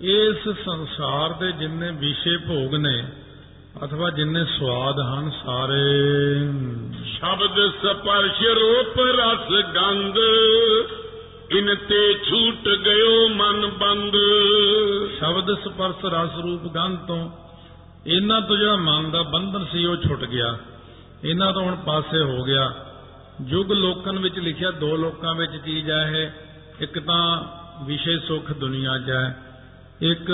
[0.00, 3.04] ਇਸ ਸੰਸਾਰ ਦੇ ਜਿੰਨੇ ਵਿਸ਼ੇ ਭੋਗ ਨੇ
[3.84, 6.38] ਅਥਵਾ ਜਿੰਨੇ ਸਵਾਦ ਹਨ ਸਾਰੇ।
[7.04, 10.18] ਸ਼ਬਦ ਸਪਰਸ਼ ਰੂਪ ਰਸ ਗੰਧ
[11.50, 14.16] ਇਨ ਤੇ ਛੂਟ ਗਇਓ ਮਨ ਬੰਦ।
[15.18, 17.30] ਸ਼ਬਦ ਸਪਰਸ਼ ਰਸ ਰੂਪ ਗੰਧ ਤੋਂ
[18.06, 20.58] ਇਹਨਾਂ ਤੋਂ ਜਿਹੜਾ ਮਨ ਦਾ ਬੰਧਨ ਸੀ ਉਹ ਛੁੱਟ ਗਿਆ।
[21.24, 22.72] ਇਹਨਾਂ ਤੋਂ ਹੁਣ ਪਾਸੇ ਹੋ ਗਿਆ।
[23.46, 26.10] ਯੁਗ ਲੋਕਨ ਵਿੱਚ ਲਿਖਿਆ ਦੋ ਲੋਕਾਂ ਵਿੱਚ ਚੀਜ਼ ਹੈ?
[26.14, 26.30] ਇਹ
[26.80, 27.44] ਇੱਕ ਤਾਂ
[27.84, 29.36] ਵਿਸ਼ੇ ਸੁਖ ਦੁਨੀਆ 'ਚ ਹੈ
[30.02, 30.26] ਇੱਕ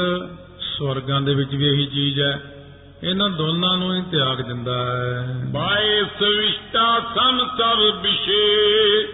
[0.61, 2.65] ਸਵਰਗਾਂ ਦੇ ਵਿੱਚ ਵੀ ਇਹੀ ਚੀਜ਼ ਹੈ।
[3.03, 9.09] ਇਹਨਾਂ ਦੋਨਾਂ ਨੂੰ ਹੀ ਤਿਆਗ ਦਿੰਦਾ ਹੈ। ਬਾਏ ਸਵਿਸ਼ਟਾ ਸਮ ਸਭ ਵਿਸ਼ੇ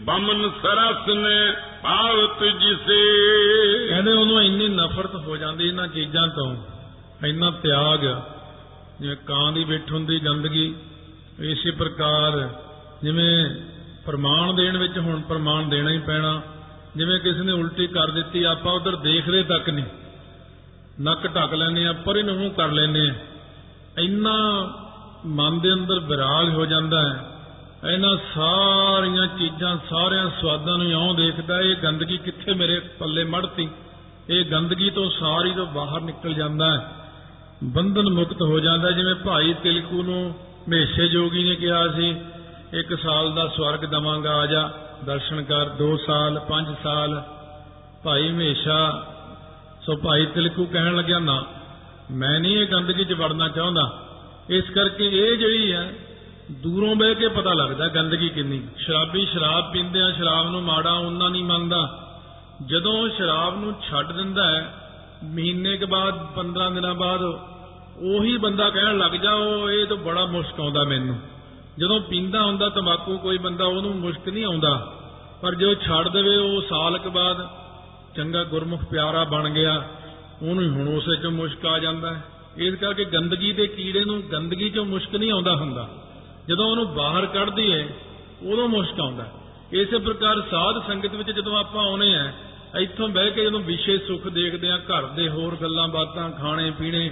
[0.00, 3.02] ਬਮਨ ਸਰਸ ਨੇ ਭਾਵਤ ਜਿਸੇ।
[3.88, 6.56] ਕਹਿੰਦੇ ਉਹਨੂੰ ਇੰਨੀ ਨਫ਼ਰਤ ਹੋ ਜਾਂਦੀ ਇਹਨਾਂ ਚੀਜ਼ਾਂ ਤੋਂ।
[7.26, 8.00] ਇੰਨਾ ਤਿਆਗ
[9.00, 10.74] ਜਿਵੇਂ ਕਾਂ ਦੀ ਬਿੱਠ ਹੁੰਦੀ ਗੰਦਗੀ,
[11.40, 12.48] ਇਸੇ ਪ੍ਰਕਾਰ
[13.02, 13.50] ਜਿਵੇਂ
[14.06, 16.42] ਪ੍ਰਮਾਣ ਦੇਣ ਵਿੱਚ ਹੁਣ ਪ੍ਰਮਾਣ ਦੇਣਾ ਹੀ ਪੈਣਾ।
[16.96, 19.84] ਜਿਵੇਂ ਕਿਸੇ ਨੇ ਉਲਟੀ ਕਰ ਦਿੱਤੀ, ਆਪਾਂ ਉਧਰ ਦੇਖਦੇ ਤੱਕ ਨਹੀਂ।
[21.00, 23.14] ਨੱਕ ਢੱਕ ਲੈਨੇ ਆ ਪਰੇ ਨੂੰ ਮੂੰਹ ਕਰ ਲੈਨੇ ਆ
[23.98, 24.34] ਇੰਨਾ
[25.26, 27.26] ਮਨ ਦੇ ਅੰਦਰ ਵਿਰਾਗ ਹੋ ਜਾਂਦਾ ਹੈ।
[27.92, 33.68] ਇਹਨਾਂ ਸਾਰੀਆਂ ਚੀਜ਼ਾਂ, ਸਾਰਿਆਂ ਸਵਾਦਾਂ ਨੂੰ ਇਉਂ ਦੇਖਦਾ, ਇਹ ਗੰਦਗੀ ਕਿੱਥੇ ਮੇਰੇ ਪੱਲੇ ਮੜਤੀ
[34.30, 36.99] ਇਹ ਗੰਦਗੀ ਤੋਂ ਸਾਰੀ ਤੋਂ ਬਾਹਰ ਨਿਕਲ ਜਾਂਦਾ ਹੈ।
[37.64, 40.34] ਬੰਧਨ ਮੁਕਤ ਹੋ ਜਾਂਦਾ ਜਿਵੇਂ ਭਾਈ ਤਿਲਕੂ ਨੂੰ
[40.68, 42.16] ਮੇਸ਼ੇ ਜੋਗੀ ਨੇ ਕਿਹਾ ਸੀ,
[42.72, 44.70] ਇੱਕ ਸਾਲ ਦਾ ਸਵਰਗ ਦਵਾਂਗਾ, ਆ ਜਾ,
[45.04, 47.22] ਦਰਸ਼ਨ ਕਰ 2 ਸਾਲ 5 ਸਾਲ।
[48.04, 49.06] ਭਾਈ ਹਮੇਸ਼ਾ
[49.86, 51.44] ਸੋ ਭਾਈ ਤਿਲਕੂ ਕਹਿਣ ਲੱਗਿਆ, ਨਾ,
[52.10, 53.98] ਮੈਂ ਨਹੀਂ ਇਹ ਗੰਦਗੀ 'ਚ ਵੜਨਾ ਚਾਹੁੰਦਾ।
[54.50, 55.92] ਇਸ ਕਰਕੇ ਇਹ ਜਿਹੜੀ ਹੈ,
[56.50, 61.30] ਦੂਰੋਂ ਬਹਿ ਕੇ ਪਤਾ ਲੱਗਦਾ ਗੰਦਗੀ ਕਿੰਨੀ। ਸ਼ਰਾਬੀ ਸ਼ਰਾਬ ਪੀਂਦੇ ਆ ਸ਼ਰਾਬ ਨੂੰ ਮਾੜਾ ਉਹਨਾਂ
[61.30, 62.06] ਨਹੀਂ ਮੰਨਦਾ।
[62.66, 64.74] ਜਦੋਂ ਸ਼ਰਾਬ ਨੂੰ ਛੱਡ ਦਿੰਦਾ ਹੈ
[65.24, 67.22] ਮਹੀਨੇ ਕੇ ਬਾਅਦ 15 ਦਿਨਾਂ ਬਾਅਦ
[68.02, 71.18] ਉਹੀ ਬੰਦਾ ਕਹਿਣ ਲੱਗ ਜਾ, ਉਹ ਇਹ ਤਾਂ ਬੜਾ ਮੁਸ਼ਕ ਆਉਂਦਾ ਮੈਨੂੰ।
[71.78, 74.94] ਜਦੋਂ ਪੀਂਦਾ ਹੁੰਦਾ ਤੰਬਾਕੂ, ਕੋਈ ਬੰਦਾ ਉਹਨੂੰ ਮੁਸ਼ਕ ਨਹੀਂ ਆਉਂਦਾ।
[75.42, 77.48] ਪਰ ਜੋ ਛੱਡ ਦੇਵੇ, ਉਹ ਸਾਲ ਕੁ ਬਾਅਦ
[78.16, 79.88] ਚੰਗਾ ਗੁਰਮੁਖ ਪਿਆਰਾ ਬਣ ਗਿਆ,
[80.42, 82.24] ਉਹਨੂੰ ਹੁਣ ਉਸੇ ਚੋਂ ਮੁਸ਼ਕ ਆ ਜਾਂਦਾ ਹੈ।
[82.56, 85.88] ਇਸ ਕਰਕੇ ਗੰਦਗੀ ਦੇ ਕੀੜੇ ਨੂੰ ਗੰਦਗੀ ਚੋਂ ਮੁਸ਼ਕ ਨਹੀਂ ਆਉਂਦਾ ਹੁੰਦਾ।
[86.48, 87.88] ਜਦੋਂ ਉਹਨੂੰ ਬਾਹਰ ਕੱਢ ਦਈਏ,
[88.42, 89.26] ਉਦੋਂ ਮੁਸ਼ਕ ਆਉਂਦਾ
[89.72, 92.32] ਇਸੇ ਪ੍ਰਕਾਰ ਸਾਧ ਸੰਗਤ ਵਿੱਚ ਜਦੋਂ ਆਪਾਂ ਆਉਨੇ ਆ
[92.78, 97.10] ਇੱਥੋਂ ਬਹਿ ਕੇ ਜਦੋਂ ਵਿਸ਼ੇ ਸੁਖ ਦੇਖਦੇ ਆ ਘਰ ਦੇ ਹੋਰ ਗੱਲਾਂ ਬਾਤਾਂ ਖਾਣੇ ਪੀਣੇ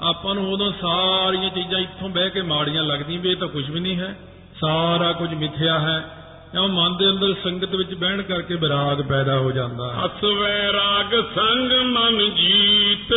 [0.00, 3.80] ਆਪਾਂ ਨੂੰ ਉਦੋਂ ਸਾਰੀਆਂ ਚੀਜ਼ਾਂ ਇੱਥੋਂ ਬਹਿ ਕੇ ਮਾੜੀਆਂ ਲੱਗਦੀਆਂ ਵੀ ਇਹ ਤਾਂ ਕੁਝ ਵੀ
[3.80, 4.18] ਨਹੀਂ ਹੈ।
[4.60, 6.14] ਸਾਰਾ ਕੁਝ ਮਿਥਿਆ ਹੈ।
[6.52, 11.24] ਕਿਉਂ ਮਨ ਦੇ ਅੰਦਰ ਸੰਗਤ ਵਿੱਚ ਬਹਿਣ ਕਰਕੇ ਵਿਰਾਗ ਪੈਦਾ ਹੋ ਜਾਂਦਾ ਹੈ। ਅਸ ਵੈਰਾਗ
[11.34, 13.14] ਸੰਗ ਮਨ ਜੀਤ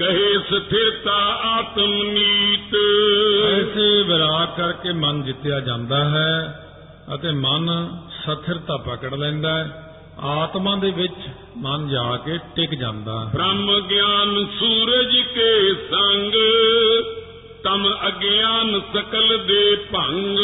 [0.00, 2.76] ਗਏ ਸਥਿਰਤਾ ਆਤਮ ਨੀਤ
[3.52, 6.66] ਐਸੇ ਵਿਰਾਗ ਕਰਕੇ ਮਨ ਜਿੱਤਿਆ ਜਾਂਦਾ ਹੈ
[7.14, 7.70] ਅਤੇ ਮਨ
[8.08, 11.14] ਸਥਿਰਤਾ ਪਕੜ ਲੈਂਦਾ ਹੈ। ਆਤਮਾ ਦੇ ਵਿੱਚ
[11.56, 16.32] ਮਨ ਜਾ ਕੇ ਟਿਕ ਜਾਂਦਾ। ਹੈ ਬ੍ਰਹਮ ਗਿਆਨ ਸੂਰਜ ਕੇ ਸੰਗ,
[17.64, 20.38] ਤਮ ਅਗਿਆਨ ਸਕਲ ਦੇ ਭੰਗ।